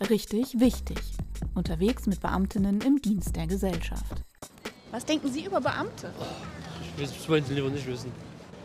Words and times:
Richtig 0.00 0.58
wichtig. 0.58 0.98
Unterwegs 1.54 2.06
mit 2.06 2.20
Beamtinnen 2.20 2.80
im 2.80 3.00
Dienst 3.00 3.36
der 3.36 3.46
Gesellschaft. 3.46 4.04
Was 4.90 5.04
denken 5.04 5.32
Sie 5.32 5.44
über 5.44 5.60
Beamte? 5.60 6.10
Das 6.98 7.28
wollen 7.28 7.44
Sie 7.44 7.54
lieber 7.54 7.70
nicht 7.70 7.86
wissen. 7.86 8.10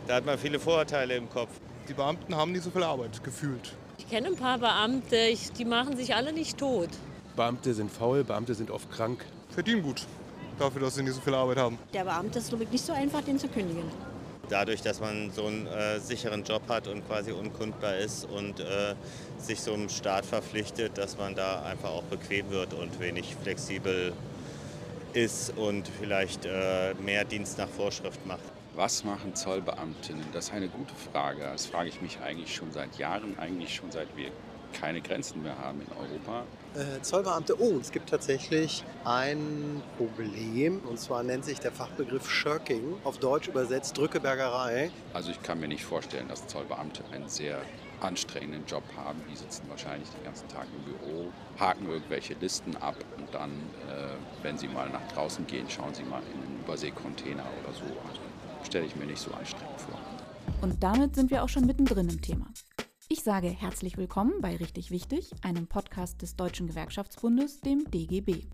Da 0.08 0.16
hat 0.16 0.26
man 0.26 0.36
viele 0.38 0.58
Vorurteile 0.58 1.14
im 1.16 1.30
Kopf. 1.30 1.50
Die 1.88 1.94
Beamten 1.94 2.34
haben 2.34 2.50
nicht 2.50 2.64
so 2.64 2.70
viel 2.70 2.82
Arbeit, 2.82 3.22
gefühlt. 3.22 3.74
Ich 3.98 4.08
kenne 4.08 4.28
ein 4.28 4.36
paar 4.36 4.58
Beamte, 4.58 5.16
ich, 5.16 5.52
die 5.52 5.64
machen 5.64 5.96
sich 5.96 6.14
alle 6.14 6.32
nicht 6.32 6.58
tot. 6.58 6.88
Beamte 7.36 7.74
sind 7.74 7.92
faul, 7.92 8.24
Beamte 8.24 8.54
sind 8.54 8.70
oft 8.70 8.90
krank. 8.90 9.24
Verdienen 9.50 9.82
gut, 9.82 10.06
dafür, 10.58 10.80
dass 10.80 10.96
sie 10.96 11.02
nicht 11.04 11.14
so 11.14 11.20
viel 11.20 11.34
Arbeit 11.34 11.58
haben. 11.58 11.78
Der 11.92 12.04
Beamte 12.04 12.40
ist 12.40 12.48
glaube 12.48 12.64
ich 12.64 12.70
nicht 12.70 12.84
so 12.84 12.92
einfach, 12.92 13.22
den 13.22 13.38
zu 13.38 13.46
kündigen. 13.46 13.84
Dadurch, 14.50 14.82
dass 14.82 15.00
man 15.00 15.30
so 15.30 15.46
einen 15.46 15.66
äh, 15.66 16.00
sicheren 16.00 16.42
Job 16.44 16.62
hat 16.68 16.88
und 16.88 17.06
quasi 17.06 17.30
unkundbar 17.32 17.96
ist 17.96 18.24
und 18.24 18.60
äh, 18.60 18.94
sich 19.38 19.60
so 19.60 19.72
einem 19.72 19.88
Staat 19.88 20.26
verpflichtet, 20.26 20.98
dass 20.98 21.16
man 21.16 21.34
da 21.34 21.62
einfach 21.62 21.90
auch 21.90 22.02
bequem 22.02 22.50
wird 22.50 22.74
und 22.74 22.98
wenig 23.00 23.36
flexibel 23.42 24.12
ist 25.12 25.56
und 25.56 25.88
vielleicht 26.00 26.46
äh, 26.46 26.94
mehr 26.94 27.24
Dienst 27.24 27.58
nach 27.58 27.68
Vorschrift 27.68 28.26
macht. 28.26 28.42
Was 28.74 29.04
machen 29.04 29.34
Zollbeamtinnen? 29.34 30.24
Das 30.32 30.46
ist 30.46 30.52
eine 30.52 30.68
gute 30.68 30.94
Frage. 31.12 31.42
Das 31.42 31.66
frage 31.66 31.88
ich 31.88 32.00
mich 32.00 32.18
eigentlich 32.20 32.54
schon 32.54 32.72
seit 32.72 32.98
Jahren, 32.98 33.38
eigentlich 33.38 33.74
schon 33.74 33.90
seit 33.90 34.08
wir 34.16 34.30
keine 34.72 35.00
Grenzen 35.00 35.42
mehr 35.42 35.58
haben 35.58 35.80
in 35.80 35.88
Europa. 35.96 36.44
Äh, 36.74 37.02
Zollbeamte, 37.02 37.60
oh, 37.60 37.78
es 37.80 37.90
gibt 37.90 38.10
tatsächlich 38.10 38.84
ein 39.04 39.82
Problem 39.96 40.80
und 40.88 40.98
zwar 40.98 41.22
nennt 41.22 41.44
sich 41.44 41.58
der 41.58 41.72
Fachbegriff 41.72 42.30
Shirking, 42.30 42.94
auf 43.04 43.18
Deutsch 43.18 43.48
übersetzt 43.48 43.98
Drückebergerei. 43.98 44.90
Also 45.12 45.30
ich 45.30 45.42
kann 45.42 45.60
mir 45.60 45.68
nicht 45.68 45.84
vorstellen, 45.84 46.28
dass 46.28 46.46
Zollbeamte 46.46 47.02
einen 47.12 47.28
sehr 47.28 47.60
anstrengenden 48.00 48.64
Job 48.66 48.84
haben. 48.96 49.20
Die 49.30 49.36
sitzen 49.36 49.64
wahrscheinlich 49.68 50.08
den 50.10 50.24
ganzen 50.24 50.48
Tag 50.48 50.66
im 50.76 50.84
Büro, 50.84 51.30
haken 51.58 51.88
irgendwelche 51.88 52.34
Listen 52.40 52.76
ab 52.76 52.96
und 53.18 53.32
dann, 53.34 53.50
äh, 53.50 54.14
wenn 54.42 54.56
sie 54.58 54.68
mal 54.68 54.88
nach 54.88 55.06
draußen 55.12 55.46
gehen, 55.46 55.68
schauen 55.68 55.92
sie 55.94 56.04
mal 56.04 56.22
in 56.32 56.42
einen 56.42 56.60
Überseekontainer 56.64 57.44
oder 57.62 57.74
so. 57.74 57.84
Also 58.08 58.20
stelle 58.64 58.86
ich 58.86 58.96
mir 58.96 59.06
nicht 59.06 59.20
so 59.20 59.32
anstrengend 59.32 59.80
vor. 59.80 59.98
Und 60.62 60.82
damit 60.82 61.14
sind 61.14 61.30
wir 61.30 61.42
auch 61.42 61.48
schon 61.48 61.66
mittendrin 61.66 62.08
im 62.08 62.20
Thema. 62.20 62.46
Ich 63.12 63.24
sage 63.24 63.48
herzlich 63.48 63.96
willkommen 63.96 64.34
bei 64.40 64.54
Richtig 64.54 64.92
Wichtig, 64.92 65.32
einem 65.42 65.66
Podcast 65.66 66.22
des 66.22 66.36
Deutschen 66.36 66.68
Gewerkschaftsbundes, 66.68 67.60
dem 67.60 67.90
DGB. 67.90 68.44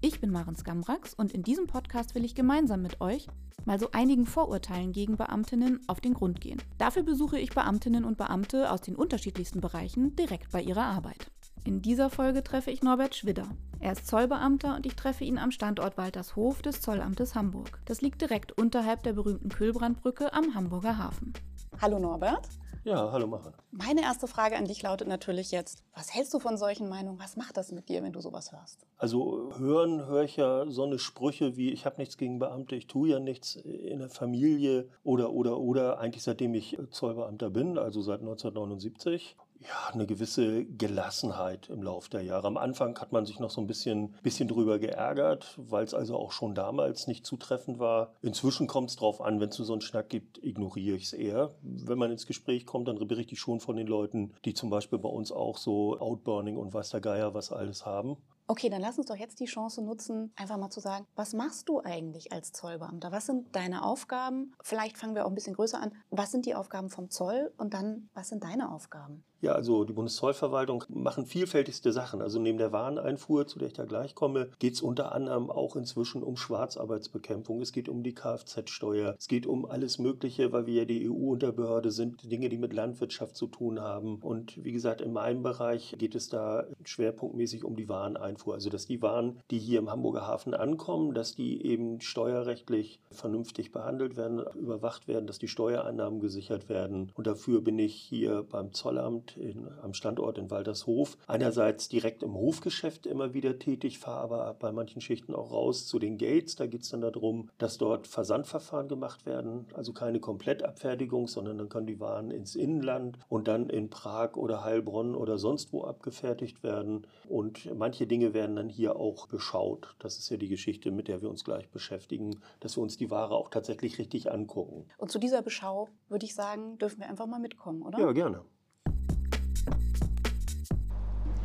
Ich 0.00 0.20
bin 0.20 0.30
Maren 0.30 0.54
Skambrax 0.54 1.14
und 1.14 1.32
in 1.32 1.42
diesem 1.42 1.66
Podcast 1.66 2.14
will 2.14 2.24
ich 2.24 2.36
gemeinsam 2.36 2.80
mit 2.80 3.00
euch 3.00 3.26
mal 3.64 3.80
so 3.80 3.90
einigen 3.90 4.24
Vorurteilen 4.24 4.92
gegen 4.92 5.16
Beamtinnen 5.16 5.80
auf 5.88 6.00
den 6.00 6.14
Grund 6.14 6.40
gehen. 6.40 6.62
Dafür 6.78 7.02
besuche 7.02 7.40
ich 7.40 7.50
Beamtinnen 7.50 8.04
und 8.04 8.16
Beamte 8.16 8.70
aus 8.70 8.82
den 8.82 8.94
unterschiedlichsten 8.94 9.60
Bereichen 9.60 10.14
direkt 10.14 10.52
bei 10.52 10.62
ihrer 10.62 10.84
Arbeit. 10.84 11.32
In 11.64 11.82
dieser 11.82 12.08
Folge 12.08 12.44
treffe 12.44 12.70
ich 12.70 12.84
Norbert 12.84 13.16
Schwidder. 13.16 13.48
Er 13.80 13.90
ist 13.90 14.06
Zollbeamter 14.06 14.76
und 14.76 14.86
ich 14.86 14.94
treffe 14.94 15.24
ihn 15.24 15.38
am 15.38 15.50
Standort 15.50 15.98
Waltershof 15.98 16.62
des 16.62 16.80
Zollamtes 16.80 17.34
Hamburg. 17.34 17.80
Das 17.84 18.00
liegt 18.00 18.20
direkt 18.20 18.52
unterhalb 18.52 19.02
der 19.02 19.14
berühmten 19.14 19.48
Kühlbrandbrücke 19.48 20.32
am 20.32 20.54
Hamburger 20.54 20.98
Hafen. 20.98 21.32
Hallo 21.80 22.00
Norbert. 22.00 22.48
Ja, 22.82 23.12
hallo 23.12 23.28
Maren. 23.28 23.54
Meine 23.70 24.02
erste 24.02 24.26
Frage 24.26 24.56
an 24.56 24.64
dich 24.64 24.82
lautet 24.82 25.06
natürlich 25.06 25.52
jetzt, 25.52 25.84
was 25.94 26.12
hältst 26.12 26.34
du 26.34 26.40
von 26.40 26.56
solchen 26.56 26.88
Meinungen? 26.88 27.20
Was 27.20 27.36
macht 27.36 27.56
das 27.56 27.70
mit 27.70 27.88
dir, 27.88 28.02
wenn 28.02 28.12
du 28.12 28.20
sowas 28.20 28.50
hörst? 28.50 28.84
Also 28.96 29.52
hören 29.56 30.06
höre 30.06 30.24
ich 30.24 30.36
ja 30.36 30.64
so 30.68 30.82
eine 30.82 30.98
Sprüche 30.98 31.56
wie, 31.56 31.70
ich 31.70 31.86
habe 31.86 31.98
nichts 31.98 32.16
gegen 32.16 32.40
Beamte, 32.40 32.74
ich 32.74 32.88
tue 32.88 33.10
ja 33.10 33.20
nichts 33.20 33.54
in 33.54 34.00
der 34.00 34.08
Familie 34.08 34.88
oder, 35.04 35.30
oder, 35.30 35.58
oder, 35.58 36.00
eigentlich 36.00 36.24
seitdem 36.24 36.54
ich 36.54 36.76
Zollbeamter 36.90 37.50
bin, 37.50 37.78
also 37.78 38.02
seit 38.02 38.20
1979 38.20 39.36
ja, 39.60 39.92
eine 39.92 40.06
gewisse 40.06 40.64
Gelassenheit 40.64 41.68
im 41.68 41.82
Laufe 41.82 42.10
der 42.10 42.22
Jahre. 42.22 42.46
Am 42.46 42.56
Anfang 42.56 42.98
hat 42.98 43.12
man 43.12 43.26
sich 43.26 43.40
noch 43.40 43.50
so 43.50 43.60
ein 43.60 43.66
bisschen, 43.66 44.12
bisschen 44.22 44.48
drüber 44.48 44.78
geärgert, 44.78 45.54
weil 45.56 45.84
es 45.84 45.94
also 45.94 46.16
auch 46.16 46.32
schon 46.32 46.54
damals 46.54 47.06
nicht 47.06 47.26
zutreffend 47.26 47.78
war. 47.78 48.14
Inzwischen 48.22 48.66
kommt 48.66 48.90
es 48.90 48.96
drauf 48.96 49.20
an, 49.20 49.40
wenn 49.40 49.48
es 49.48 49.56
so 49.56 49.72
einen 49.72 49.82
Schnack 49.82 50.08
gibt, 50.08 50.42
ignoriere 50.42 50.96
ich 50.96 51.04
es 51.04 51.12
eher. 51.12 51.50
Wenn 51.62 51.98
man 51.98 52.10
ins 52.10 52.26
Gespräch 52.26 52.66
kommt, 52.66 52.88
dann 52.88 52.98
berichte 53.08 53.34
ich 53.34 53.40
schon 53.40 53.60
von 53.60 53.76
den 53.76 53.86
Leuten, 53.86 54.32
die 54.44 54.54
zum 54.54 54.70
Beispiel 54.70 54.98
bei 54.98 55.08
uns 55.08 55.32
auch 55.32 55.58
so 55.58 55.98
Outburning 55.98 56.56
und 56.56 56.72
weiß 56.72 56.90
der 56.90 57.00
Geier 57.00 57.34
was 57.34 57.50
alles 57.50 57.84
haben. 57.84 58.16
Okay, 58.50 58.70
dann 58.70 58.80
lass 58.80 58.96
uns 58.96 59.08
doch 59.08 59.16
jetzt 59.16 59.40
die 59.40 59.44
Chance 59.44 59.82
nutzen, 59.82 60.32
einfach 60.34 60.56
mal 60.56 60.70
zu 60.70 60.80
sagen, 60.80 61.06
was 61.16 61.34
machst 61.34 61.68
du 61.68 61.82
eigentlich 61.84 62.32
als 62.32 62.50
Zollbeamter? 62.52 63.12
Was 63.12 63.26
sind 63.26 63.54
deine 63.54 63.84
Aufgaben? 63.84 64.54
Vielleicht 64.62 64.96
fangen 64.96 65.14
wir 65.14 65.26
auch 65.26 65.28
ein 65.28 65.34
bisschen 65.34 65.52
größer 65.52 65.78
an. 65.78 65.92
Was 66.08 66.30
sind 66.30 66.46
die 66.46 66.54
Aufgaben 66.54 66.88
vom 66.88 67.10
Zoll 67.10 67.52
und 67.58 67.74
dann, 67.74 68.08
was 68.14 68.30
sind 68.30 68.42
deine 68.42 68.72
Aufgaben? 68.72 69.22
Ja, 69.40 69.52
also 69.52 69.84
die 69.84 69.92
Bundeszollverwaltung 69.92 70.82
machen 70.88 71.24
vielfältigste 71.24 71.92
Sachen. 71.92 72.20
Also 72.20 72.40
neben 72.40 72.58
der 72.58 72.72
Wareneinfuhr, 72.72 73.46
zu 73.46 73.60
der 73.60 73.68
ich 73.68 73.74
da 73.74 73.84
gleich 73.84 74.16
komme, 74.16 74.50
geht 74.58 74.74
es 74.74 74.82
unter 74.82 75.12
anderem 75.12 75.48
auch 75.48 75.76
inzwischen 75.76 76.24
um 76.24 76.36
Schwarzarbeitsbekämpfung. 76.36 77.62
Es 77.62 77.70
geht 77.70 77.88
um 77.88 78.02
die 78.02 78.16
Kfz-Steuer. 78.16 79.14
Es 79.16 79.28
geht 79.28 79.46
um 79.46 79.64
alles 79.64 80.00
Mögliche, 80.00 80.50
weil 80.50 80.66
wir 80.66 80.74
ja 80.74 80.84
die 80.84 81.08
EU-Unterbehörde 81.08 81.92
sind, 81.92 82.28
Dinge, 82.28 82.48
die 82.48 82.58
mit 82.58 82.72
Landwirtschaft 82.72 83.36
zu 83.36 83.46
tun 83.46 83.80
haben. 83.80 84.16
Und 84.16 84.64
wie 84.64 84.72
gesagt, 84.72 85.00
in 85.00 85.12
meinem 85.12 85.44
Bereich 85.44 85.94
geht 85.98 86.16
es 86.16 86.28
da 86.28 86.64
schwerpunktmäßig 86.84 87.62
um 87.62 87.76
die 87.76 87.88
Wareneinfuhr. 87.88 88.54
Also 88.54 88.70
dass 88.70 88.86
die 88.86 89.00
Waren, 89.02 89.38
die 89.52 89.60
hier 89.60 89.78
im 89.78 89.88
Hamburger 89.88 90.26
Hafen 90.26 90.52
ankommen, 90.52 91.14
dass 91.14 91.36
die 91.36 91.64
eben 91.64 92.00
steuerrechtlich 92.00 92.98
vernünftig 93.12 93.70
behandelt 93.70 94.16
werden, 94.16 94.42
überwacht 94.56 95.06
werden, 95.06 95.28
dass 95.28 95.38
die 95.38 95.46
Steuereinnahmen 95.46 96.18
gesichert 96.18 96.68
werden. 96.68 97.12
Und 97.14 97.28
dafür 97.28 97.60
bin 97.60 97.78
ich 97.78 97.94
hier 97.94 98.42
beim 98.42 98.72
Zollamt 98.72 99.27
in, 99.36 99.68
am 99.82 99.94
Standort 99.94 100.38
in 100.38 100.50
Waltershof. 100.50 101.16
Einerseits 101.26 101.88
direkt 101.88 102.22
im 102.22 102.34
Hofgeschäft 102.34 103.06
immer 103.06 103.34
wieder 103.34 103.58
tätig, 103.58 103.98
fahre 103.98 104.18
aber 104.22 104.54
bei 104.54 104.72
manchen 104.72 105.00
Schichten 105.00 105.34
auch 105.34 105.52
raus 105.52 105.86
zu 105.86 105.98
den 105.98 106.18
Gates. 106.18 106.56
Da 106.56 106.66
geht 106.66 106.82
es 106.82 106.90
dann 106.90 107.00
darum, 107.00 107.50
dass 107.58 107.78
dort 107.78 108.06
Versandverfahren 108.06 108.88
gemacht 108.88 109.26
werden, 109.26 109.66
also 109.74 109.92
keine 109.92 110.20
Komplettabfertigung, 110.20 111.28
sondern 111.28 111.58
dann 111.58 111.68
können 111.68 111.86
die 111.86 112.00
Waren 112.00 112.30
ins 112.30 112.56
Inland 112.56 113.18
und 113.28 113.48
dann 113.48 113.68
in 113.68 113.90
Prag 113.90 114.36
oder 114.36 114.64
Heilbronn 114.64 115.14
oder 115.14 115.38
sonst 115.38 115.72
wo 115.72 115.84
abgefertigt 115.84 116.62
werden. 116.62 117.06
Und 117.28 117.74
manche 117.76 118.06
Dinge 118.06 118.34
werden 118.34 118.56
dann 118.56 118.68
hier 118.68 118.96
auch 118.96 119.26
beschaut. 119.26 119.94
Das 119.98 120.18
ist 120.18 120.30
ja 120.30 120.36
die 120.36 120.48
Geschichte, 120.48 120.90
mit 120.90 121.08
der 121.08 121.22
wir 121.22 121.30
uns 121.30 121.44
gleich 121.44 121.68
beschäftigen, 121.70 122.40
dass 122.60 122.76
wir 122.76 122.82
uns 122.82 122.96
die 122.96 123.10
Ware 123.10 123.34
auch 123.34 123.50
tatsächlich 123.50 123.98
richtig 123.98 124.30
angucken. 124.30 124.86
Und 124.98 125.10
zu 125.10 125.18
dieser 125.18 125.42
Beschau 125.42 125.88
würde 126.08 126.24
ich 126.24 126.34
sagen, 126.34 126.78
dürfen 126.78 127.00
wir 127.00 127.08
einfach 127.08 127.26
mal 127.26 127.40
mitkommen, 127.40 127.82
oder? 127.82 127.98
Ja, 127.98 128.12
gerne. 128.12 128.44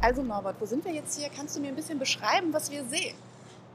Also 0.03 0.21
Norbert, 0.21 0.57
wo 0.59 0.65
sind 0.65 0.83
wir 0.83 0.91
jetzt 0.91 1.17
hier? 1.17 1.29
Kannst 1.33 1.55
du 1.55 1.61
mir 1.61 1.69
ein 1.69 1.77
bisschen 1.77 1.97
beschreiben, 1.97 2.51
was 2.51 2.69
wir 2.69 2.83
sehen? 2.83 3.15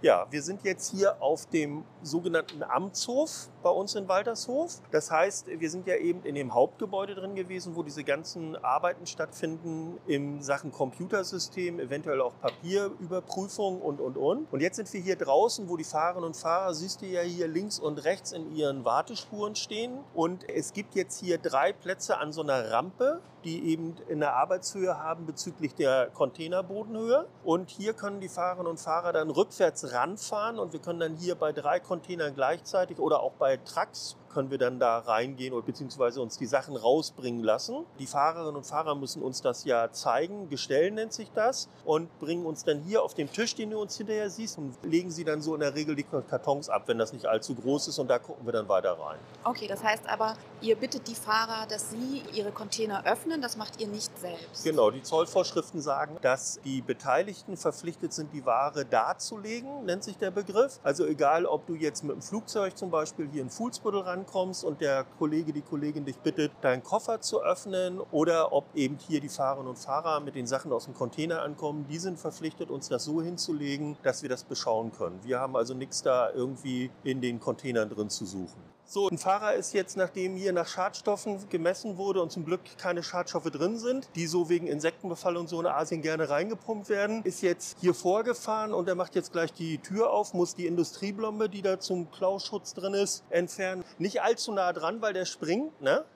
Ja, 0.02 0.26
wir 0.30 0.42
sind 0.42 0.62
jetzt 0.62 0.90
hier 0.90 1.22
auf 1.22 1.46
dem 1.46 1.84
sogenannten 2.02 2.62
Amtshof 2.62 3.48
bei 3.62 3.70
uns 3.70 3.94
in 3.94 4.08
Waltershof. 4.08 4.80
Das 4.90 5.10
heißt, 5.10 5.46
wir 5.48 5.70
sind 5.70 5.86
ja 5.86 5.96
eben 5.96 6.22
in 6.24 6.34
dem 6.34 6.54
Hauptgebäude 6.54 7.14
drin 7.14 7.34
gewesen, 7.34 7.76
wo 7.76 7.82
diese 7.82 8.04
ganzen 8.04 8.56
Arbeiten 8.56 9.06
stattfinden 9.06 9.98
in 10.06 10.42
Sachen 10.42 10.72
Computersystem, 10.72 11.80
eventuell 11.80 12.20
auch 12.20 12.34
Papierüberprüfung 12.40 13.80
und, 13.80 14.00
und, 14.00 14.16
und. 14.16 14.52
Und 14.52 14.60
jetzt 14.60 14.76
sind 14.76 14.92
wir 14.92 15.00
hier 15.00 15.16
draußen, 15.16 15.68
wo 15.68 15.76
die 15.76 15.84
Fahrerinnen 15.84 16.24
und 16.24 16.36
Fahrer, 16.36 16.74
siehst 16.74 17.02
du 17.02 17.06
ja 17.06 17.20
hier 17.20 17.48
links 17.48 17.78
und 17.78 18.04
rechts 18.04 18.32
in 18.32 18.54
ihren 18.54 18.84
Wartespuren 18.84 19.54
stehen. 19.54 19.98
Und 20.14 20.48
es 20.48 20.72
gibt 20.72 20.94
jetzt 20.94 21.20
hier 21.20 21.38
drei 21.38 21.72
Plätze 21.72 22.18
an 22.18 22.32
so 22.32 22.42
einer 22.42 22.70
Rampe, 22.70 23.20
die 23.44 23.70
eben 23.70 23.96
in 24.08 24.20
der 24.20 24.34
Arbeitshöhe 24.34 24.98
haben 24.98 25.26
bezüglich 25.26 25.74
der 25.74 26.08
Containerbodenhöhe. 26.08 27.26
Und 27.44 27.70
hier 27.70 27.92
können 27.92 28.20
die 28.20 28.28
Fahrerinnen 28.28 28.66
und 28.66 28.80
Fahrer 28.80 29.12
dann 29.12 29.30
rückwärts 29.30 29.92
ranfahren 29.92 30.58
und 30.58 30.72
wir 30.72 30.80
können 30.80 31.00
dann 31.00 31.14
hier 31.14 31.34
bei 31.34 31.52
drei 31.52 31.80
Containern 31.80 32.34
gleichzeitig 32.34 32.98
oder 32.98 33.20
auch 33.20 33.32
bei 33.32 33.56
Trucks 33.64 34.16
können 34.28 34.50
wir 34.50 34.58
dann 34.58 34.78
da 34.78 34.98
reingehen 34.98 35.52
oder 35.54 35.64
beziehungsweise 35.64 36.20
uns 36.20 36.38
die 36.38 36.46
Sachen 36.46 36.76
rausbringen 36.76 37.42
lassen. 37.42 37.84
Die 37.98 38.06
Fahrerinnen 38.06 38.56
und 38.56 38.66
Fahrer 38.66 38.94
müssen 38.94 39.22
uns 39.22 39.42
das 39.42 39.64
ja 39.64 39.90
zeigen, 39.92 40.48
Gestell 40.48 40.90
nennt 40.90 41.12
sich 41.12 41.30
das, 41.34 41.68
und 41.84 42.16
bringen 42.18 42.46
uns 42.46 42.64
dann 42.64 42.80
hier 42.80 43.02
auf 43.02 43.14
dem 43.14 43.32
Tisch, 43.32 43.54
den 43.54 43.70
du 43.70 43.80
uns 43.80 43.96
hinterher 43.96 44.30
siehst, 44.30 44.58
und 44.58 44.74
legen 44.82 45.10
sie 45.10 45.24
dann 45.24 45.42
so 45.42 45.54
in 45.54 45.60
der 45.60 45.74
Regel 45.74 45.94
die 45.94 46.04
Kartons 46.04 46.68
ab, 46.68 46.84
wenn 46.86 46.98
das 46.98 47.12
nicht 47.12 47.26
allzu 47.26 47.54
groß 47.54 47.88
ist 47.88 47.98
und 47.98 48.08
da 48.08 48.18
gucken 48.18 48.46
wir 48.46 48.52
dann 48.52 48.68
weiter 48.68 48.92
rein. 48.92 49.18
Okay, 49.44 49.66
das 49.66 49.82
heißt 49.82 50.08
aber, 50.08 50.34
ihr 50.60 50.76
bittet 50.76 51.08
die 51.08 51.14
Fahrer, 51.14 51.66
dass 51.66 51.90
sie 51.90 52.22
ihre 52.32 52.52
Container 52.52 53.06
öffnen, 53.06 53.40
das 53.40 53.56
macht 53.56 53.80
ihr 53.80 53.88
nicht 53.88 54.16
selbst. 54.18 54.64
Genau, 54.64 54.90
die 54.90 55.02
Zollvorschriften 55.02 55.80
sagen, 55.80 56.16
dass 56.22 56.60
die 56.64 56.82
Beteiligten 56.82 57.56
verpflichtet 57.56 58.12
sind, 58.12 58.32
die 58.32 58.44
Ware 58.44 58.84
darzulegen, 58.84 59.84
nennt 59.84 60.04
sich 60.04 60.16
der 60.18 60.30
Begriff. 60.30 60.80
Also 60.82 61.06
egal, 61.06 61.46
ob 61.46 61.66
du 61.66 61.74
jetzt 61.74 62.04
mit 62.04 62.14
dem 62.14 62.22
Flugzeug 62.22 62.76
zum 62.76 62.90
Beispiel 62.90 63.28
hier 63.30 63.42
in 63.42 63.50
Fuhlsbüttel 63.50 64.00
ran 64.00 64.17
ankommst 64.18 64.64
und 64.64 64.80
der 64.80 65.04
Kollege, 65.18 65.52
die 65.52 65.62
Kollegin 65.62 66.04
dich 66.04 66.18
bittet, 66.18 66.52
deinen 66.60 66.82
Koffer 66.82 67.20
zu 67.20 67.42
öffnen 67.42 68.00
oder 68.10 68.52
ob 68.52 68.64
eben 68.74 68.98
hier 68.98 69.20
die 69.20 69.28
Fahrerinnen 69.28 69.68
und 69.68 69.78
Fahrer 69.78 70.20
mit 70.20 70.34
den 70.34 70.46
Sachen 70.46 70.72
aus 70.72 70.84
dem 70.84 70.94
Container 70.94 71.42
ankommen, 71.42 71.86
die 71.88 71.98
sind 71.98 72.18
verpflichtet, 72.18 72.70
uns 72.70 72.88
das 72.88 73.04
so 73.04 73.22
hinzulegen, 73.22 73.96
dass 74.02 74.22
wir 74.22 74.28
das 74.28 74.44
beschauen 74.44 74.92
können. 74.92 75.20
Wir 75.22 75.40
haben 75.40 75.56
also 75.56 75.74
nichts 75.74 76.02
da 76.02 76.30
irgendwie 76.30 76.90
in 77.04 77.20
den 77.20 77.40
Containern 77.40 77.88
drin 77.88 78.10
zu 78.10 78.26
suchen. 78.26 78.67
So, 78.90 79.06
ein 79.10 79.18
Fahrer 79.18 79.52
ist 79.52 79.74
jetzt, 79.74 79.98
nachdem 79.98 80.34
hier 80.34 80.54
nach 80.54 80.66
Schadstoffen 80.66 81.46
gemessen 81.50 81.98
wurde 81.98 82.22
und 82.22 82.32
zum 82.32 82.46
Glück 82.46 82.62
keine 82.78 83.02
Schadstoffe 83.02 83.50
drin 83.50 83.76
sind, 83.76 84.08
die 84.14 84.26
so 84.26 84.48
wegen 84.48 84.66
Insektenbefall 84.66 85.36
und 85.36 85.46
so 85.46 85.60
in 85.60 85.66
Asien 85.66 86.00
gerne 86.00 86.30
reingepumpt 86.30 86.88
werden, 86.88 87.22
ist 87.24 87.42
jetzt 87.42 87.76
hier 87.82 87.92
vorgefahren 87.92 88.72
und 88.72 88.88
er 88.88 88.94
macht 88.94 89.14
jetzt 89.14 89.30
gleich 89.30 89.52
die 89.52 89.76
Tür 89.76 90.10
auf, 90.10 90.32
muss 90.32 90.54
die 90.54 90.66
Industrieblombe, 90.66 91.50
die 91.50 91.60
da 91.60 91.78
zum 91.78 92.10
Klauschutz 92.10 92.72
drin 92.72 92.94
ist, 92.94 93.24
entfernen. 93.28 93.84
Nicht 93.98 94.22
allzu 94.22 94.52
nah 94.52 94.72
dran, 94.72 95.02
weil 95.02 95.12
der 95.12 95.26
springt, 95.26 95.78
ne? 95.82 96.06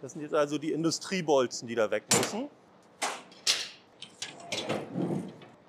Das 0.00 0.12
sind 0.12 0.22
jetzt 0.22 0.34
also 0.34 0.56
die 0.56 0.72
Industriebolzen, 0.72 1.68
die 1.68 1.74
da 1.74 1.90
weg 1.90 2.04
müssen. 2.16 2.48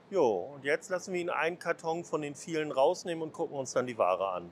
Jo, 0.10 0.54
und 0.56 0.64
jetzt 0.64 0.90
lassen 0.90 1.14
wir 1.14 1.20
ihn 1.20 1.30
einen 1.30 1.60
Karton 1.60 2.06
von 2.06 2.22
den 2.22 2.36
vielen 2.36 2.72
rausnehmen 2.72 3.22
und 3.22 3.34
gucken 3.34 3.58
uns 3.58 3.74
dann 3.74 3.86
die 3.86 3.98
Ware 3.98 4.30
an. 4.30 4.50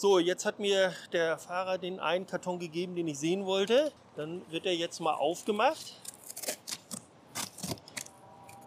So, 0.00 0.18
jetzt 0.18 0.46
hat 0.46 0.58
mir 0.58 0.94
der 1.12 1.36
Fahrer 1.36 1.76
den 1.76 2.00
einen 2.00 2.26
Karton 2.26 2.58
gegeben, 2.58 2.96
den 2.96 3.06
ich 3.06 3.18
sehen 3.18 3.44
wollte. 3.44 3.92
Dann 4.16 4.40
wird 4.50 4.64
er 4.64 4.74
jetzt 4.74 4.98
mal 4.98 5.12
aufgemacht. 5.12 5.94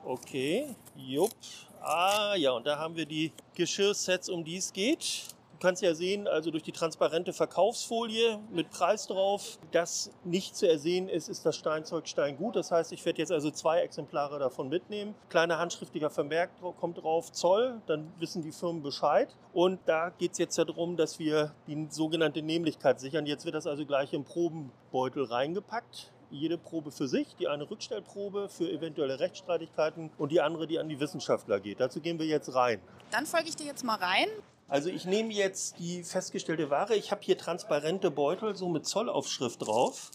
Okay, 0.05 0.75
jupp. 0.95 1.33
Ah 1.81 2.35
ja, 2.35 2.51
und 2.51 2.67
da 2.67 2.77
haben 2.77 2.95
wir 2.95 3.07
die 3.07 3.31
Geschirrsets, 3.55 4.29
um 4.29 4.43
die 4.43 4.57
es 4.57 4.71
geht 4.73 5.32
kannst 5.63 5.81
ja 5.81 5.95
sehen, 5.95 6.27
also 6.27 6.51
durch 6.51 6.61
die 6.61 6.73
transparente 6.73 7.31
Verkaufsfolie 7.31 8.37
mit 8.51 8.69
Preis 8.69 9.07
drauf, 9.07 9.57
das 9.71 10.11
nicht 10.25 10.57
zu 10.57 10.67
ersehen 10.67 11.07
ist, 11.07 11.29
ist 11.29 11.45
das 11.45 11.55
Steinzeug 11.55 12.09
Steingut. 12.09 12.57
Das 12.57 12.69
heißt, 12.69 12.91
ich 12.91 13.05
werde 13.05 13.19
jetzt 13.19 13.31
also 13.31 13.49
zwei 13.49 13.79
Exemplare 13.79 14.39
davon 14.39 14.67
mitnehmen. 14.67 15.15
Kleiner 15.29 15.59
handschriftlicher 15.59 16.09
Vermerk 16.09 16.51
kommt 16.77 17.01
drauf, 17.01 17.31
Zoll, 17.31 17.81
dann 17.87 18.11
wissen 18.19 18.41
die 18.41 18.51
Firmen 18.51 18.83
Bescheid. 18.83 19.33
Und 19.53 19.79
da 19.85 20.09
geht 20.09 20.33
es 20.33 20.37
jetzt 20.37 20.57
ja 20.57 20.65
darum, 20.65 20.97
dass 20.97 21.17
wir 21.17 21.53
die 21.65 21.87
sogenannte 21.89 22.41
Nämlichkeit 22.41 22.99
sichern. 22.99 23.25
Jetzt 23.25 23.45
wird 23.45 23.55
das 23.55 23.65
also 23.65 23.85
gleich 23.85 24.11
im 24.11 24.25
Probenbeutel 24.25 25.23
reingepackt 25.23 26.11
jede 26.29 26.57
Probe 26.57 26.91
für 26.91 27.07
sich, 27.07 27.35
die 27.35 27.47
eine 27.47 27.69
Rückstellprobe 27.69 28.49
für 28.49 28.67
eventuelle 28.67 29.19
Rechtsstreitigkeiten 29.19 30.09
und 30.17 30.31
die 30.31 30.41
andere, 30.41 30.65
die 30.65 30.79
an 30.79 30.89
die 30.89 30.99
Wissenschaftler 30.99 31.59
geht. 31.59 31.79
Dazu 31.79 32.01
gehen 32.01 32.17
wir 32.17 32.25
jetzt 32.25 32.55
rein. 32.55 32.81
Dann 33.11 33.27
folge 33.27 33.49
ich 33.49 33.55
dir 33.55 33.67
jetzt 33.67 33.83
mal 33.83 33.97
rein. 33.97 34.27
Also 34.73 34.89
ich 34.89 35.05
nehme 35.05 35.31
jetzt 35.31 35.77
die 35.77 36.03
festgestellte 36.03 36.71
Ware. 36.71 36.95
Ich 36.95 37.11
habe 37.11 37.21
hier 37.21 37.37
transparente 37.37 38.09
Beutel, 38.09 38.55
so 38.55 38.69
mit 38.69 38.87
Zollaufschrift 38.87 39.61
drauf. 39.61 40.09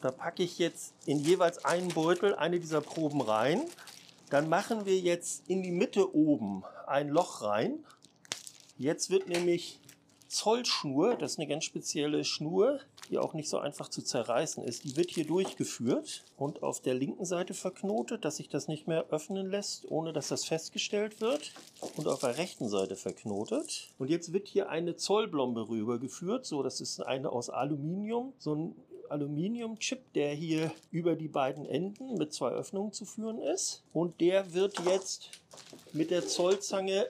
Da 0.00 0.12
packe 0.12 0.44
ich 0.44 0.60
jetzt 0.60 0.94
in 1.04 1.18
jeweils 1.18 1.64
einen 1.64 1.88
Beutel 1.88 2.36
eine 2.36 2.60
dieser 2.60 2.80
Proben 2.80 3.20
rein. 3.20 3.62
Dann 4.28 4.48
machen 4.48 4.86
wir 4.86 4.96
jetzt 5.00 5.48
in 5.48 5.64
die 5.64 5.72
Mitte 5.72 6.14
oben 6.14 6.62
ein 6.86 7.08
Loch 7.08 7.42
rein. 7.42 7.84
Jetzt 8.78 9.10
wird 9.10 9.26
nämlich 9.26 9.80
Zollschnur, 10.28 11.16
das 11.16 11.32
ist 11.32 11.38
eine 11.40 11.48
ganz 11.48 11.64
spezielle 11.64 12.22
Schnur, 12.22 12.78
die 13.10 13.18
auch 13.18 13.34
nicht 13.34 13.48
so 13.48 13.58
einfach 13.58 13.88
zu 13.88 14.02
zerreißen 14.02 14.62
ist. 14.62 14.84
Die 14.84 14.96
wird 14.96 15.10
hier 15.10 15.26
durchgeführt 15.26 16.24
und 16.36 16.62
auf 16.62 16.80
der 16.80 16.94
linken 16.94 17.24
Seite 17.24 17.54
verknotet, 17.54 18.24
dass 18.24 18.36
sich 18.36 18.48
das 18.48 18.68
nicht 18.68 18.86
mehr 18.86 19.06
öffnen 19.10 19.50
lässt, 19.50 19.90
ohne 19.90 20.12
dass 20.12 20.28
das 20.28 20.44
festgestellt 20.44 21.20
wird. 21.20 21.52
Und 21.96 22.06
auf 22.06 22.20
der 22.20 22.38
rechten 22.38 22.68
Seite 22.68 22.96
verknotet. 22.96 23.88
Und 23.98 24.10
jetzt 24.10 24.32
wird 24.32 24.48
hier 24.48 24.68
eine 24.68 24.96
Zollblombe 24.96 25.68
rübergeführt. 25.68 26.46
So, 26.46 26.62
das 26.62 26.80
ist 26.80 27.00
eine 27.00 27.30
aus 27.30 27.50
Aluminium. 27.50 28.32
So 28.38 28.54
ein 28.54 28.74
Aluminiumchip, 29.08 30.12
der 30.14 30.32
hier 30.34 30.72
über 30.92 31.16
die 31.16 31.28
beiden 31.28 31.66
Enden 31.66 32.16
mit 32.16 32.32
zwei 32.32 32.50
Öffnungen 32.50 32.92
zu 32.92 33.04
führen 33.04 33.40
ist. 33.40 33.82
Und 33.92 34.20
der 34.20 34.54
wird 34.54 34.78
jetzt 34.86 35.30
mit 35.92 36.10
der 36.10 36.26
Zollzange 36.26 37.08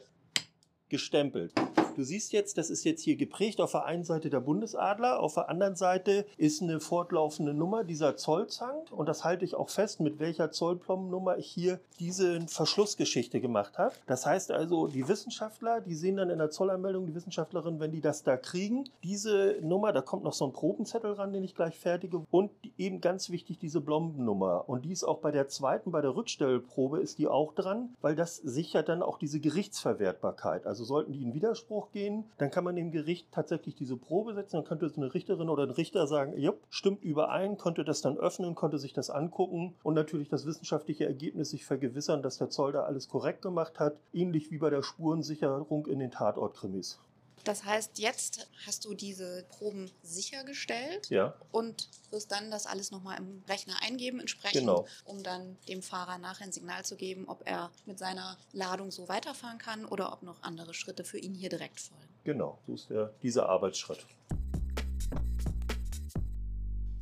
gestempelt. 0.88 1.52
Du 2.00 2.06
siehst 2.06 2.32
jetzt, 2.32 2.56
das 2.56 2.70
ist 2.70 2.84
jetzt 2.84 3.02
hier 3.02 3.16
geprägt 3.16 3.60
auf 3.60 3.72
der 3.72 3.84
einen 3.84 4.04
Seite 4.04 4.30
der 4.30 4.40
Bundesadler, 4.40 5.20
auf 5.20 5.34
der 5.34 5.50
anderen 5.50 5.76
Seite 5.76 6.24
ist 6.38 6.62
eine 6.62 6.80
fortlaufende 6.80 7.52
Nummer 7.52 7.84
dieser 7.84 8.16
Zollzang 8.16 8.86
und 8.90 9.06
das 9.06 9.22
halte 9.22 9.44
ich 9.44 9.54
auch 9.54 9.68
fest, 9.68 10.00
mit 10.00 10.18
welcher 10.18 10.50
Zollplommennummer 10.50 11.36
ich 11.36 11.46
hier 11.46 11.78
diese 11.98 12.40
Verschlussgeschichte 12.46 13.42
gemacht 13.42 13.76
habe. 13.76 13.94
Das 14.06 14.24
heißt 14.24 14.50
also, 14.50 14.86
die 14.86 15.08
Wissenschaftler, 15.08 15.82
die 15.82 15.94
sehen 15.94 16.16
dann 16.16 16.30
in 16.30 16.38
der 16.38 16.48
Zollanmeldung, 16.48 17.04
die 17.04 17.14
Wissenschaftlerin, 17.14 17.80
wenn 17.80 17.92
die 17.92 18.00
das 18.00 18.22
da 18.22 18.38
kriegen, 18.38 18.88
diese 19.04 19.58
Nummer, 19.60 19.92
da 19.92 20.00
kommt 20.00 20.24
noch 20.24 20.32
so 20.32 20.46
ein 20.46 20.54
Probenzettel 20.54 21.12
ran, 21.12 21.34
den 21.34 21.44
ich 21.44 21.54
gleich 21.54 21.78
fertige 21.78 22.24
und 22.30 22.50
eben 22.78 23.02
ganz 23.02 23.28
wichtig 23.28 23.58
diese 23.58 23.82
Blombennummer 23.82 24.66
und 24.70 24.86
die 24.86 24.92
ist 24.92 25.04
auch 25.04 25.18
bei 25.18 25.32
der 25.32 25.48
zweiten, 25.48 25.90
bei 25.90 26.00
der 26.00 26.16
Rückstellprobe 26.16 26.98
ist 26.98 27.18
die 27.18 27.26
auch 27.26 27.52
dran, 27.52 27.94
weil 28.00 28.16
das 28.16 28.36
sichert 28.36 28.88
dann 28.88 29.02
auch 29.02 29.18
diese 29.18 29.38
Gerichtsverwertbarkeit. 29.38 30.66
Also 30.66 30.84
sollten 30.84 31.12
die 31.12 31.22
in 31.22 31.34
Widerspruch 31.34 31.89
gehen, 31.92 32.24
dann 32.38 32.50
kann 32.50 32.64
man 32.64 32.76
dem 32.76 32.90
Gericht 32.90 33.28
tatsächlich 33.32 33.74
diese 33.74 33.96
Probe 33.96 34.34
setzen. 34.34 34.56
Dann 34.56 34.64
könnte 34.64 34.90
eine 34.96 35.12
Richterin 35.12 35.48
oder 35.48 35.64
ein 35.64 35.70
Richter 35.70 36.06
sagen, 36.06 36.38
ja, 36.38 36.52
stimmt 36.68 37.02
überein, 37.02 37.58
konnte 37.58 37.84
das 37.84 38.00
dann 38.00 38.18
öffnen, 38.18 38.54
konnte 38.54 38.78
sich 38.78 38.92
das 38.92 39.10
angucken 39.10 39.74
und 39.82 39.94
natürlich 39.94 40.28
das 40.28 40.46
wissenschaftliche 40.46 41.06
Ergebnis 41.06 41.50
sich 41.50 41.64
vergewissern, 41.64 42.22
dass 42.22 42.38
der 42.38 42.50
Zoll 42.50 42.72
da 42.72 42.84
alles 42.84 43.08
korrekt 43.08 43.42
gemacht 43.42 43.78
hat, 43.78 43.96
ähnlich 44.12 44.50
wie 44.50 44.58
bei 44.58 44.70
der 44.70 44.82
Spurensicherung 44.82 45.86
in 45.86 45.98
den 45.98 46.10
Tatortkrimis. 46.10 46.98
Das 47.44 47.64
heißt, 47.64 47.98
jetzt 47.98 48.48
hast 48.66 48.84
du 48.84 48.94
diese 48.94 49.44
Proben 49.48 49.90
sichergestellt 50.02 51.08
ja. 51.08 51.34
und 51.52 51.88
wirst 52.10 52.30
dann 52.30 52.50
das 52.50 52.66
alles 52.66 52.90
nochmal 52.90 53.18
im 53.18 53.42
Rechner 53.48 53.74
eingeben, 53.82 54.20
entsprechend, 54.20 54.60
genau. 54.60 54.86
um 55.04 55.22
dann 55.22 55.56
dem 55.68 55.82
Fahrer 55.82 56.18
nachher 56.18 56.44
ein 56.44 56.52
Signal 56.52 56.84
zu 56.84 56.96
geben, 56.96 57.28
ob 57.28 57.42
er 57.46 57.70
mit 57.86 57.98
seiner 57.98 58.36
Ladung 58.52 58.90
so 58.90 59.08
weiterfahren 59.08 59.58
kann 59.58 59.84
oder 59.84 60.12
ob 60.12 60.22
noch 60.22 60.42
andere 60.42 60.74
Schritte 60.74 61.04
für 61.04 61.18
ihn 61.18 61.34
hier 61.34 61.48
direkt 61.48 61.80
folgen. 61.80 62.08
Genau, 62.24 62.58
so 62.66 62.74
ist 62.74 62.90
der, 62.90 63.14
dieser 63.22 63.48
Arbeitsschritt. 63.48 64.04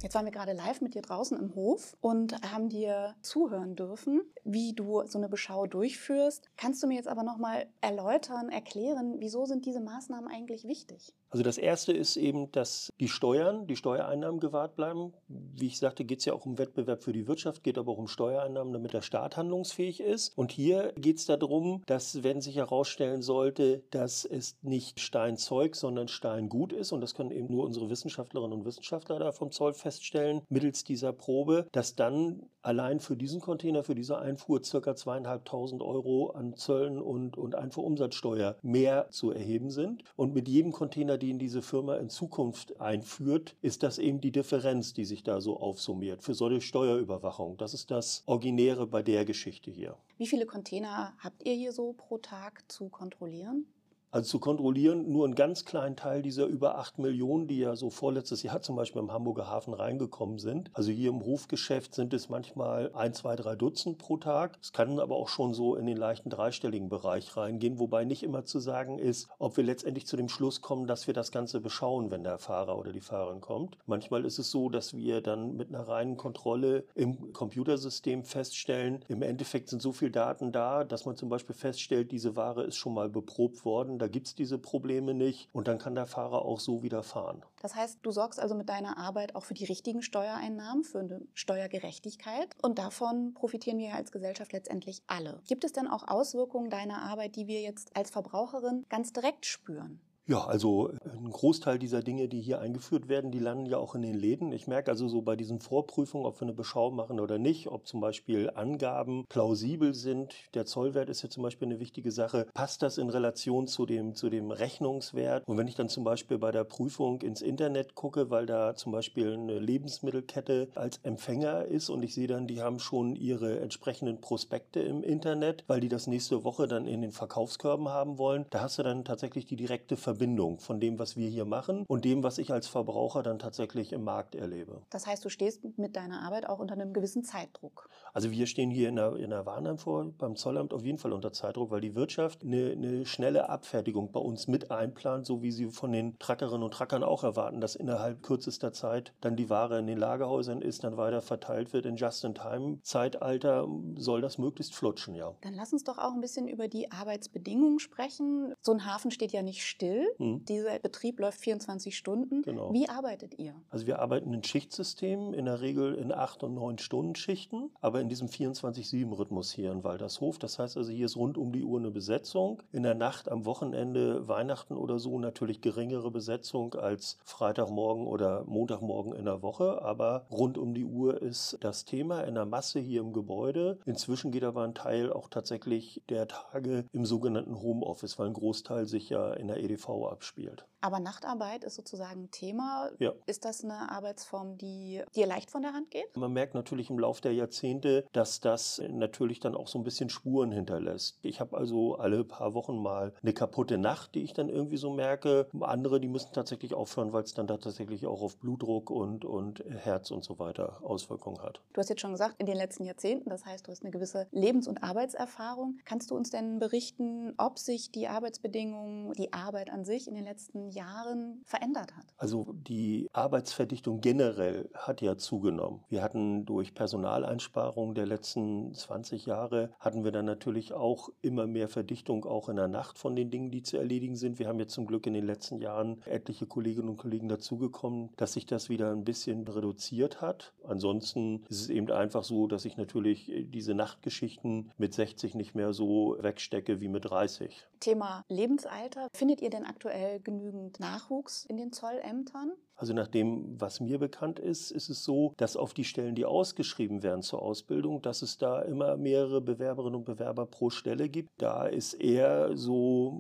Jetzt 0.01 0.15
waren 0.15 0.27
wir 0.27 0.33
gerade 0.33 0.53
live 0.53 0.81
mit 0.81 0.95
dir 0.95 1.03
draußen 1.03 1.37
im 1.37 1.57
Hof 1.57 1.97
und 2.01 2.41
haben 2.53 2.69
dir 2.69 3.17
zuhören 3.21 3.75
dürfen, 3.75 4.23
wie 4.45 4.73
du 4.73 5.05
so 5.07 5.19
eine 5.19 5.29
Beschau 5.29 5.67
durchführst. 5.67 6.51
Kannst 6.57 6.81
du 6.83 6.87
mir 6.87 6.95
jetzt 6.95 7.09
aber 7.09 7.25
noch 7.25 7.39
mal 7.39 7.67
erläutern, 7.81 8.49
erklären, 8.49 9.17
wieso 9.19 9.45
sind 9.45 9.67
diese 9.67 9.81
Maßnahmen 9.81 10.31
eigentlich 10.31 10.65
wichtig? 10.65 11.17
Also 11.31 11.43
das 11.43 11.59
erste 11.59 11.93
ist 11.93 12.17
eben, 12.17 12.51
dass 12.53 12.91
die 13.01 13.09
Steuern, 13.09 13.67
die 13.67 13.77
Steuereinnahmen 13.77 14.41
gewahrt 14.41 14.77
bleiben. 14.77 15.13
Wie 15.29 15.67
ich 15.67 15.79
sagte, 15.79 16.05
geht 16.05 16.21
es 16.21 16.25
ja 16.25 16.33
auch 16.33 16.47
um 16.47 16.59
Wettbewerb 16.59 17.03
für 17.03 17.13
die 17.13 17.27
Wirtschaft, 17.27 17.63
geht 17.63 17.77
aber 17.77 17.93
auch 17.93 17.99
um 17.99 18.09
Steuereinnahmen, 18.09 18.73
damit 18.73 18.95
der 18.95 19.03
Staat 19.03 19.37
handlungsfähig 19.37 20.01
ist. 20.01 20.37
Und 20.37 20.53
hier 20.53 20.93
geht 20.97 21.19
es 21.19 21.27
darum, 21.27 21.83
dass, 21.87 22.23
wenn 22.23 22.41
sich 22.41 22.57
herausstellen 22.57 23.21
sollte, 23.21 23.83
dass 23.91 24.25
es 24.25 24.57
nicht 24.63 25.01
Steinzeug, 25.01 25.77
sondern 25.77 26.09
Steingut 26.09 26.73
ist, 26.73 26.93
und 26.93 27.01
das 27.03 27.15
können 27.15 27.31
eben 27.31 27.49
nur 27.51 27.65
unsere 27.65 27.91
Wissenschaftlerinnen 27.91 28.59
und 28.59 28.65
Wissenschaftler 28.65 29.19
da 29.19 29.33
vom 29.33 29.51
Zoll 29.51 29.75
feststellen, 29.75 30.43
mittels 30.49 30.85
dieser 30.85 31.13
Probe, 31.13 31.67
dass 31.73 31.95
dann 31.95 32.49
allein 32.63 33.01
für 33.01 33.17
diesen 33.17 33.41
Container, 33.41 33.85
für 33.85 33.95
diese 33.95 34.19
Einfuhr 34.19 34.63
circa 34.63 34.95
zweieinhalbtausend 34.95 35.83
Euro 35.83 36.31
an 36.31 36.57
Zöllen 36.57 37.01
und, 37.01 37.37
und 37.37 37.55
Einfuhrumsatzsteuer 37.55 38.57
mehr 38.63 39.09
zu 39.11 39.31
erheben 39.31 39.71
sind. 39.71 40.05
Und 40.17 40.35
mit 40.35 40.49
jedem 40.49 40.73
Container 40.73 41.18
die 41.19 41.31
in 41.31 41.39
diese 41.39 41.63
Firma 41.63 41.97
in 41.97 42.09
Zukunft 42.09 42.81
einführt, 42.81 43.57
ist 43.61 43.83
das 43.83 43.99
eben 43.99 44.21
die 44.21 44.33
Differenz, 44.33 44.95
die 44.95 45.05
sich 45.05 45.23
da 45.23 45.41
so 45.41 45.59
aufsummiert 45.59 46.23
für 46.23 46.35
solche 46.35 46.61
Steuerüberwachung. 46.61 47.57
Das 47.59 47.75
ist 47.75 47.91
das 47.91 48.23
Originäre 48.27 48.87
bei 48.87 49.03
der 49.03 49.25
Geschichte 49.25 49.71
hier. 49.71 49.97
Wie 50.17 50.27
viele 50.27 50.47
Container 50.47 51.15
habt 51.19 51.45
ihr 51.45 51.55
hier 51.55 51.73
so 51.73 51.93
pro 51.93 52.19
Tag 52.19 52.71
zu 52.71 52.89
kontrollieren? 52.89 53.67
Also 54.11 54.31
zu 54.31 54.41
kontrollieren, 54.41 55.11
nur 55.11 55.27
einen 55.27 55.35
ganz 55.35 55.67
kleinen 55.67 55.95
Teil 55.95 56.23
dieser 56.23 56.47
über 56.47 56.79
8 56.79 56.99
Millionen, 56.99 57.47
die 57.47 57.59
ja 57.59 57.77
so 57.77 57.91
vorletztes 57.91 58.43
Jahr 58.43 58.63
zum 58.63 58.75
Beispiel 58.75 59.03
im 59.03 59.13
Hamburger 59.13 59.49
Hafen 59.49 59.75
reingekommen 59.75 60.39
sind. 60.39 60.71
Also 60.73 60.91
hier 60.91 61.11
im 61.11 61.25
Hofgeschäft 61.25 61.95
sind 61.95 62.15
es 62.15 62.31
manchmal 62.31 62.91
ein, 62.95 63.13
zwei, 63.13 63.37
drei 63.37 63.55
Dutzend 63.55 63.99
pro 63.99 64.17
Tag. 64.17 64.59
Es 64.63 64.73
kann 64.73 64.99
aber 64.99 65.17
auch 65.17 65.29
schon 65.29 65.53
so 65.53 65.77
in 65.77 65.85
den 65.85 65.99
leichten 65.99 66.31
dreistelligen 66.31 66.89
Bereich 66.89 67.37
reingehen, 67.37 67.79
wobei 67.79 68.07
nicht 68.07 68.23
immer 68.23 68.47
zu 68.47 68.61
sagen 68.61 68.99
ist, 68.99 69.29
ob 69.39 69.59
wir 69.59 69.65
letztendlich 69.65 70.07
zu 70.07 70.17
dem 70.17 70.31
Schluss 70.31 70.63
kommen, 70.63 70.87
dass 70.87 71.07
wir 71.07 71.13
das 71.13 71.31
Ganze 71.31 71.61
beschauen, 71.61 72.11
wenn 72.11 72.25
der 72.25 72.39
Fahrer 72.39 72.79
oder 72.79 72.93
die 72.93 73.03
Fahrerin 73.03 73.43
kommt. 73.43 73.77
Manchmal 73.85 74.25
ist 74.25 74.39
es 74.39 74.51
so, 74.51 74.71
dass 74.71 74.97
wir 74.97 75.21
dann 75.21 75.55
mit 75.55 75.69
einer 75.69 75.87
reinen 75.87 76.17
Kontrolle 76.17 76.85
im 76.95 77.35
Computersystem 77.35 78.25
feststellen, 78.25 79.05
im 79.09 79.21
Endeffekt 79.21 79.69
sind 79.69 79.83
so 79.83 79.93
viele 79.93 80.13
Daten 80.13 80.51
da, 80.51 80.85
dass 80.85 81.05
man 81.05 81.17
zum 81.17 81.29
Beispiel 81.29 81.55
feststellt, 81.55 82.11
diese 82.11 82.37
Ware 82.37 82.65
ist 82.65 82.77
schon 82.77 82.95
mal 82.95 83.11
beprobt 83.11 83.67
worden 83.67 83.98
da 83.99 84.09
gibt 84.09 84.27
es 84.29 84.35
diese 84.35 84.59
Probleme 84.59 85.15
nicht 85.15 85.49
und 85.53 85.69
dann 85.69 85.79
kann 85.79 85.95
der 85.95 86.07
Fahrer 86.07 86.43
auch 86.45 86.61
so 86.61 86.83
wieder 86.83 87.03
fahren. 87.03 87.43
Das 87.61 87.75
heißt, 87.75 87.99
du 88.03 88.11
sorgst 88.11 88.41
also 88.41 88.55
mit 88.55 88.69
deiner 88.69 88.99
Arbeit 88.99 89.35
auch 89.35 89.45
für 89.45 89.55
die 89.55 89.65
richtigen 89.65 90.03
Steuereinnahmen, 90.03 90.85
für 90.85 91.01
eine 91.01 91.21
Steuergerechtigkeit 91.35 92.49
und 92.63 92.79
davon 92.79 93.35
profitieren 93.35 93.79
wir 93.79 93.95
als 93.95 94.13
Gesellschaft 94.13 94.53
letztendlich 94.53 95.03
alle. 95.07 95.41
Gibt 95.47 95.65
es 95.65 95.73
denn 95.73 95.89
auch 95.89 96.07
Auswirkungen 96.07 96.71
deiner 96.71 97.03
Arbeit, 97.03 97.37
die 97.37 97.47
wir 97.47 97.61
jetzt 97.61 97.97
als 97.97 98.11
Verbraucherin 98.11 98.87
ganz 98.89 99.13
direkt 99.13 99.47
spüren? 99.47 100.01
Ja, 100.31 100.45
also 100.45 100.91
ein 101.11 101.31
Großteil 101.31 101.79
dieser 101.79 102.03
Dinge, 102.03 102.29
die 102.29 102.43
hier 102.43 102.61
eingeführt 102.61 103.09
werden, 103.09 103.31
die 103.31 103.39
landen 103.39 103.65
ja 103.65 103.79
auch 103.79 103.95
in 103.95 104.03
den 104.03 104.13
Läden. 104.13 104.53
Ich 104.53 104.67
merke 104.67 104.91
also 104.91 105.09
so 105.09 105.23
bei 105.23 105.37
diesen 105.37 105.59
Vorprüfungen, 105.59 106.27
ob 106.27 106.39
wir 106.39 106.43
eine 106.43 106.53
Beschau 106.53 106.91
machen 106.91 107.19
oder 107.19 107.39
nicht, 107.39 107.69
ob 107.69 107.87
zum 107.87 108.03
Beispiel 108.03 108.51
Angaben 108.55 109.25
plausibel 109.31 109.95
sind. 109.95 110.35
Der 110.53 110.67
Zollwert 110.67 111.09
ist 111.09 111.23
ja 111.23 111.31
zum 111.31 111.45
Beispiel 111.45 111.69
eine 111.69 111.81
wichtige 111.81 112.13
Sache. 112.13 112.47
Passt 112.53 112.83
das 112.83 112.99
in 112.99 113.09
Relation 113.09 113.67
zu 113.67 113.87
dem, 113.87 114.15
zu 114.15 114.29
dem 114.29 114.51
Rechnungswert? 114.51 115.49
Und 115.49 115.57
wenn 115.57 115.67
ich 115.67 115.77
dann 115.77 115.89
zum 115.89 116.05
Beispiel 116.05 116.37
bei 116.37 116.53
der 116.53 116.65
Prüfung 116.65 117.23
ins 117.23 117.41
Internet 117.41 117.95
gucke, 117.95 118.29
weil 118.29 118.45
da 118.45 118.75
zum 118.75 118.93
Beispiel 118.93 119.33
eine 119.33 119.59
Lebensmittelkette 119.59 120.69
als 120.75 120.99
Empfänger 121.05 121.65
ist 121.65 121.89
und 121.89 122.03
ich 122.03 122.13
sehe 122.13 122.27
dann, 122.27 122.47
die 122.47 122.61
haben 122.61 122.81
schon 122.81 123.17
ihre 123.17 123.61
entsprechenden 123.61 124.21
Prospekte 124.21 124.81
im 124.81 125.03
Internet, 125.03 125.65
weil 125.69 125.81
die 125.81 125.89
das 125.89 126.07
nächste 126.07 126.45
Woche 126.45 126.69
dann 126.69 126.87
in 126.87 127.01
den 127.01 127.13
Verkaufskörben 127.13 127.89
haben 127.89 128.19
wollen, 128.19 128.45
da 128.51 128.61
hast 128.61 128.79
du 128.79 128.83
dann 128.83 129.07
tatsächlich 129.07 129.47
die 129.47 129.57
direkte 129.57 129.97
Verbindung 129.97 130.18
Verbindung 130.19 130.59
von 130.59 130.81
dem, 130.81 130.99
was 130.99 131.17
wir 131.17 131.29
hier 131.29 131.45
machen 131.45 131.85
und 131.87 132.05
dem, 132.05 132.25
was 132.25 132.39
ich 132.39 132.53
als 132.53 132.67
Verbraucher 132.67 133.23
dann 133.23 133.39
tatsächlich 133.39 133.93
im 133.93 134.03
Markt 134.03 134.35
erlebe. 134.35 134.83
Das 134.91 135.07
heißt, 135.07 135.25
du 135.25 135.29
stehst 135.29 135.79
mit 135.79 135.95
deiner 135.95 136.23
Arbeit 136.23 136.49
auch 136.49 136.59
unter 136.59 136.75
einem 136.75 136.93
gewissen 136.93 137.23
Zeitdruck. 137.23 137.89
Also 138.19 138.33
wir 138.33 138.49
stehen 138.49 138.73
hier 138.73 138.89
in 138.89 138.97
der, 138.97 139.15
in 139.15 139.31
der 139.31 139.47
Warnheim 139.47 139.79
vor, 139.79 140.05
beim 140.19 140.35
Zollamt 140.35 140.75
auf 140.75 140.85
jeden 140.85 140.99
Fall 140.99 141.13
unter 141.13 141.33
Zeitdruck, 141.33 141.71
weil 141.71 141.81
die 141.81 141.95
Wirtschaft 141.95 142.43
eine, 142.43 142.73
eine 142.73 143.07
schnelle 143.07 143.49
Abfertigung 143.49 144.11
bei 144.11 144.19
uns 144.19 144.49
mit 144.49 144.73
einplant, 144.73 145.25
so 145.25 145.41
wie 145.41 145.53
sie 145.53 145.67
von 145.67 145.93
den 145.93 146.19
Trackerinnen 146.19 146.65
und 146.65 146.75
Trackern 146.75 147.05
auch 147.05 147.23
erwarten, 147.23 147.61
dass 147.61 147.77
innerhalb 147.77 148.25
kürzester 148.25 148.73
Zeit 148.73 149.13
dann 149.21 149.37
die 149.37 149.49
Ware 149.51 149.79
in 149.79 149.87
den 149.87 149.99
Lagerhäusern 149.99 150.63
ist, 150.63 150.83
dann 150.83 150.97
weiter 150.97 151.23
verteilt 151.23 151.73
wird. 151.73 151.87
In 151.87 151.95
Just-in-Time-Zeitalter 151.95 153.69
soll 153.95 154.21
das 154.21 154.37
möglichst 154.37 154.75
flutschen, 154.75 155.15
ja. 155.15 155.37
Dann 155.43 155.55
lass 155.55 155.73
uns 155.73 155.85
doch 155.85 155.99
auch 155.99 156.13
ein 156.13 156.21
bisschen 156.21 156.49
über 156.49 156.67
die 156.67 156.91
Arbeitsbedingungen 156.91 157.79
sprechen. 157.79 158.53
So 158.61 158.73
ein 158.73 158.85
Hafen 158.85 159.13
steht 159.13 159.31
ja 159.31 159.43
nicht 159.43 159.65
still. 159.65 160.09
Mhm. 160.19 160.45
Dieser 160.45 160.81
Betrieb 160.81 161.21
läuft 161.21 161.39
24 161.39 161.97
Stunden. 161.97 162.43
Genau. 162.43 162.73
Wie 162.73 162.89
arbeitet 162.89 163.39
ihr? 163.39 163.55
Also 163.71 163.87
wir 163.87 164.01
arbeiten 164.01 164.35
in 164.35 164.43
Schichtsystemen, 164.43 165.35
in 165.35 165.45
der 165.45 165.61
Regel 165.61 165.95
in 165.95 166.11
8 166.11 166.43
und 166.43 166.55
9 166.55 166.79
Stunden 166.79 167.15
Schichten, 167.15 167.71
aber 167.81 168.01
in 168.01 168.08
diesem 168.09 168.29
24-7-Rhythmus 168.29 169.53
hier 169.53 169.73
in 169.73 169.85
Waldershof. 169.85 170.39
Das 170.39 170.59
heißt 170.59 170.77
also, 170.77 170.91
hier 170.91 171.07
ist 171.07 171.17
rund 171.17 171.39
um 171.39 171.53
die 171.53 171.65
Uhr 171.65 171.79
eine 171.79 171.91
Besetzung. 171.91 172.63
In 172.73 172.83
der 172.83 172.95
Nacht, 172.95 173.29
am 173.29 173.45
Wochenende, 173.45 174.27
Weihnachten 174.29 174.77
oder 174.77 174.99
so 174.99 175.19
natürlich 175.19 175.61
geringere 175.61 176.11
Besetzung 176.11 176.75
als 176.75 177.19
Freitagmorgen 177.25 178.07
oder 178.07 178.45
Montagmorgen 178.45 179.15
in 179.15 179.25
der 179.25 179.43
Woche, 179.43 179.83
aber 179.83 180.27
rund 180.31 180.59
um 180.59 180.75
die 180.75 180.85
Uhr 180.85 181.21
ist 181.21 181.59
das 181.61 181.85
Thema 181.85 182.23
in 182.23 182.35
der 182.35 182.47
Masse 182.47 182.81
hier 182.81 183.01
im 183.01 183.13
Gebäude. 183.13 183.79
Inzwischen 183.85 184.31
geht 184.31 184.45
aber 184.45 184.63
ein 184.63 184.75
Teil 184.75 185.13
auch 185.13 185.29
tatsächlich 185.29 186.03
der 186.09 186.29
Tage 186.29 186.85
im 186.93 187.05
sogenannten 187.05 187.61
Homeoffice, 187.61 188.19
weil 188.19 188.29
ein 188.29 188.35
Großteil 188.35 188.87
sich 188.87 189.11
ja 189.11 189.33
in 189.33 189.49
der 189.49 189.59
EDV 189.59 189.89
abspielt. 190.11 190.65
Aber 190.81 191.01
Nachtarbeit 191.01 191.65
ist 191.65 191.75
sozusagen 191.75 192.25
ein 192.25 192.31
Thema. 192.31 192.91
Ja. 192.99 193.13
Ist 193.27 193.45
das 193.45 193.65
eine 193.65 193.91
Arbeitsform, 193.91 194.59
die 194.59 195.03
dir 195.17 195.27
leicht 195.27 195.51
von 195.51 195.63
der 195.63 195.73
Hand 195.73 195.91
geht? 195.91 196.17
Man 196.17 196.33
merkt 196.33 196.55
natürlich 196.55 196.89
im 196.89 196.99
Laufe 196.99 197.21
der 197.23 197.35
Jahrzehnte, 197.35 197.88
dass 198.13 198.41
das 198.41 198.83
natürlich 198.89 199.41
dann 199.41 199.55
auch 199.55 199.69
so 199.69 199.79
ein 199.79 199.85
bisschen 199.85 200.11
Spuren 200.11 200.53
hinterlässt. 200.53 201.19
Ich 201.23 201.41
habe 201.41 201.57
also 201.57 201.97
alle 201.97 202.25
paar 202.25 202.55
Wochen 202.55 202.79
mal 202.83 203.13
eine 203.23 203.33
kaputte 203.33 203.79
Nacht, 203.79 204.15
die 204.15 204.23
ich 204.23 204.33
dann 204.33 204.49
irgendwie 204.49 204.77
so 204.77 204.91
merke. 204.91 205.49
Andere, 205.61 206.01
die 206.01 206.09
müssen 206.09 206.33
tatsächlich 206.33 206.75
aufhören, 206.75 207.13
weil 207.13 207.23
es 207.23 207.35
dann 207.35 207.47
da 207.47 207.57
tatsächlich 207.57 208.07
auch 208.07 208.23
auf 208.23 208.39
Blutdruck 208.39 208.91
und, 208.91 209.25
und 209.25 209.65
Herz 209.69 210.11
und 210.11 210.25
so 210.25 210.39
weiter 210.39 210.79
Auswirkungen 210.83 211.41
hat. 211.43 211.61
Du 211.73 211.81
hast 211.81 211.89
jetzt 211.89 212.01
schon 212.01 212.13
gesagt, 212.13 212.37
in 212.39 212.47
den 212.47 212.57
letzten 212.57 212.85
Jahrzehnten, 212.85 213.31
das 213.31 213.45
heißt, 213.45 213.67
du 213.67 213.73
hast 213.73 213.83
eine 213.83 213.91
gewisse 213.91 214.27
Lebens- 214.31 214.69
und 214.69 214.83
Arbeitserfahrung. 214.83 215.79
Kannst 215.85 216.11
du 216.11 216.17
uns 216.17 216.31
denn 216.31 216.59
berichten, 216.59 217.35
ob 217.39 217.59
sich 217.59 217.91
die 217.91 218.09
Arbeitsbedingungen, 218.09 219.13
die 219.15 219.33
Arbeit 219.33 219.71
an 219.71 219.85
sich 219.85 220.09
in 220.09 220.15
den 220.15 220.25
letzten 220.25 220.71
Jahren 220.71 221.43
verändert 221.45 221.97
hat? 221.97 222.07
Also 222.17 222.47
die 222.53 223.09
Arbeitsverdichtung 223.13 224.01
generell 224.01 224.69
hat 224.75 225.01
ja 225.01 225.17
zugenommen. 225.17 225.85
Wir 225.89 226.03
hatten 226.03 226.45
durch 226.45 226.75
Personaleinsparungen 226.75 227.78
der 227.95 228.07
letzten 228.07 228.75
20 228.75 229.27
Jahre, 229.27 229.71
hatten 229.79 230.05
wir 230.05 230.11
dann 230.11 230.25
natürlich 230.25 230.73
auch 230.73 231.11
immer 231.23 231.47
mehr 231.47 231.69
Verdichtung 231.69 232.25
auch 232.25 232.49
in 232.49 232.57
der 232.57 232.69
Nacht 232.69 232.99
von 232.99 233.15
den 233.15 233.31
Dingen, 233.31 233.51
die 233.51 233.63
zu 233.63 233.77
erledigen 233.77 234.17
sind. 234.17 234.39
Wir 234.39 234.49
haben 234.49 234.59
jetzt 234.59 234.75
zum 234.75 234.87
Glück 234.87 235.07
in 235.07 235.15
den 235.15 235.25
letzten 235.25 235.59
Jahren 235.59 236.03
etliche 236.05 236.47
Kolleginnen 236.47 236.89
und 236.89 236.97
Kollegen 236.97 237.29
dazugekommen, 237.29 238.11
dass 238.17 238.33
sich 238.33 238.47
das 238.47 238.69
wieder 238.69 238.91
ein 238.91 239.05
bisschen 239.05 239.47
reduziert 239.47 240.21
hat. 240.21 240.53
Ansonsten 240.65 241.45
ist 241.49 241.61
es 241.61 241.69
eben 241.69 241.91
einfach 241.91 242.25
so, 242.25 242.47
dass 242.49 242.65
ich 242.65 242.77
natürlich 242.77 243.33
diese 243.47 243.75
Nachtgeschichten 243.75 244.73
mit 244.77 244.95
60 244.95 245.35
nicht 245.35 245.55
mehr 245.55 245.73
so 245.73 246.17
wegstecke 246.21 246.81
wie 246.81 246.89
mit 246.89 247.05
30. 247.05 247.67
Thema 247.81 248.25
Lebensalter. 248.29 249.09
Findet 249.13 249.41
ihr 249.41 249.51
denn 249.51 249.65
aktuell 249.65 250.21
genügend 250.21 250.81
Nachwuchs 250.81 251.45
in 251.45 251.57
den 251.57 251.73
Zollämtern? 251.73 252.53
Also 252.79 252.93
nach 252.95 253.09
dem, 253.09 253.61
was 253.61 253.81
mir 253.81 253.99
bekannt 253.99 254.39
ist, 254.39 254.71
ist 254.71 254.89
es 254.89 255.03
so, 255.03 255.35
dass 255.37 255.57
auf 255.57 255.75
die 255.75 255.83
Stellen, 255.83 256.15
die 256.15 256.25
ausgeschrieben 256.25 257.03
werden 257.03 257.23
zur 257.23 257.43
Ausbildung, 257.43 257.68
dass 258.03 258.23
es 258.23 258.39
da 258.39 258.63
immer 258.63 258.97
mehrere 258.97 259.41
Bewerberinnen 259.41 259.97
und 259.97 260.05
Bewerber 260.05 260.47
pro 260.47 260.71
Stelle 260.71 261.09
gibt. 261.09 261.31
Da 261.39 261.67
ist 261.67 261.95
eher 261.95 262.57
so 262.57 263.13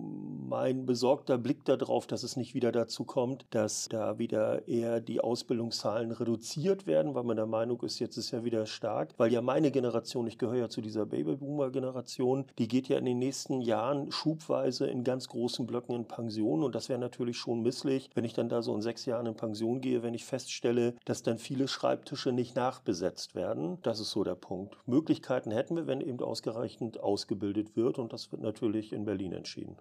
mein 0.48 0.86
besorgter 0.86 1.36
Blick 1.36 1.64
darauf, 1.64 2.06
dass 2.06 2.22
es 2.22 2.36
nicht 2.36 2.54
wieder 2.54 2.72
dazu 2.72 3.04
kommt, 3.04 3.44
dass 3.50 3.88
da 3.88 4.18
wieder 4.18 4.66
eher 4.66 5.00
die 5.00 5.20
Ausbildungszahlen 5.20 6.10
reduziert 6.12 6.86
werden, 6.86 7.14
weil 7.14 7.24
man 7.24 7.36
der 7.36 7.46
Meinung 7.46 7.80
ist, 7.82 7.98
jetzt 7.98 8.16
ist 8.16 8.30
ja 8.30 8.44
wieder 8.44 8.64
stark. 8.66 9.12
Weil 9.18 9.32
ja 9.32 9.42
meine 9.42 9.70
Generation, 9.70 10.26
ich 10.26 10.38
gehöre 10.38 10.56
ja 10.56 10.68
zu 10.68 10.80
dieser 10.80 11.04
Babyboomer-Generation, 11.04 12.46
die 12.58 12.68
geht 12.68 12.88
ja 12.88 12.98
in 12.98 13.04
den 13.04 13.18
nächsten 13.18 13.60
Jahren 13.60 14.10
schubweise 14.10 14.86
in 14.86 15.04
ganz 15.04 15.28
großen 15.28 15.66
Blöcken 15.66 15.94
in 15.94 16.06
Pension 16.06 16.62
und 16.62 16.74
das 16.74 16.88
wäre 16.88 16.98
natürlich 16.98 17.36
schon 17.36 17.62
misslich, 17.62 18.10
wenn 18.14 18.24
ich 18.24 18.32
dann 18.32 18.48
da 18.48 18.62
so 18.62 18.74
in 18.74 18.82
sechs 18.82 19.04
Jahren 19.04 19.26
in 19.26 19.34
Pension 19.34 19.80
gehe, 19.80 20.02
wenn 20.02 20.14
ich 20.14 20.24
feststelle, 20.24 20.94
dass 21.04 21.22
dann 21.22 21.38
viele 21.38 21.68
Schreibtische 21.68 22.32
nicht 22.32 22.56
nachbesetzt 22.56 23.34
werden. 23.34 23.78
Das 23.82 24.00
ist 24.00 24.10
so 24.10 24.24
der 24.24 24.37
Punkt. 24.40 24.76
Möglichkeiten 24.86 25.50
hätten 25.50 25.76
wir, 25.76 25.86
wenn 25.86 26.00
eben 26.00 26.20
ausreichend 26.20 27.00
ausgebildet 27.00 27.76
wird 27.76 27.98
und 27.98 28.12
das 28.12 28.32
wird 28.32 28.42
natürlich 28.42 28.92
in 28.92 29.04
Berlin 29.04 29.32
entschieden. 29.32 29.76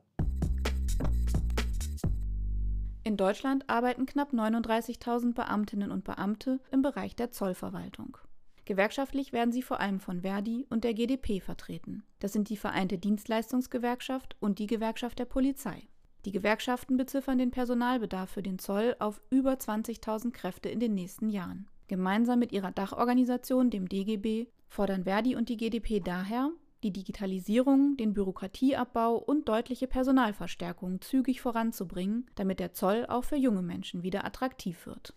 In 3.03 3.15
Deutschland 3.15 3.69
arbeiten 3.69 4.05
knapp 4.05 4.33
39.000 4.33 5.33
Beamtinnen 5.33 5.91
und 5.91 6.03
Beamte 6.03 6.59
im 6.71 6.81
Bereich 6.81 7.15
der 7.15 7.31
Zollverwaltung. 7.31 8.17
Gewerkschaftlich 8.65 9.31
werden 9.31 9.53
sie 9.53 9.61
vor 9.61 9.79
allem 9.79 10.01
von 10.01 10.23
Verdi 10.23 10.65
und 10.69 10.83
der 10.83 10.93
GdP 10.93 11.39
vertreten. 11.39 12.03
Das 12.19 12.33
sind 12.33 12.49
die 12.49 12.57
Vereinte 12.57 12.97
Dienstleistungsgewerkschaft 12.97 14.35
und 14.41 14.59
die 14.59 14.67
Gewerkschaft 14.67 15.19
der 15.19 15.25
Polizei. 15.25 15.87
Die 16.25 16.33
Gewerkschaften 16.33 16.97
beziffern 16.97 17.37
den 17.37 17.51
Personalbedarf 17.51 18.29
für 18.29 18.43
den 18.43 18.59
Zoll 18.59 18.97
auf 18.99 19.21
über 19.29 19.53
20.000 19.53 20.31
Kräfte 20.31 20.67
in 20.67 20.81
den 20.81 20.93
nächsten 20.93 21.29
Jahren. 21.29 21.69
Gemeinsam 21.88 22.39
mit 22.39 22.51
ihrer 22.51 22.72
Dachorganisation, 22.72 23.70
dem 23.70 23.88
DGB, 23.88 24.48
fordern 24.67 25.06
Verdi 25.06 25.36
und 25.36 25.48
die 25.50 25.58
GdP 25.58 26.01
daher, 26.01 26.51
die 26.84 26.91
Digitalisierung, 26.91 27.96
den 27.98 28.13
Bürokratieabbau 28.13 29.15
und 29.15 29.48
deutliche 29.48 29.88
Personalverstärkung 29.88 31.01
zügig 31.01 31.41
voranzubringen, 31.41 32.29
damit 32.36 32.60
der 32.60 32.74
Zoll 32.74 33.06
auch 33.08 33.24
für 33.24 33.38
junge 33.38 33.62
Menschen 33.62 34.03
wieder 34.03 34.25
attraktiv 34.25 34.86
wird. 34.86 35.13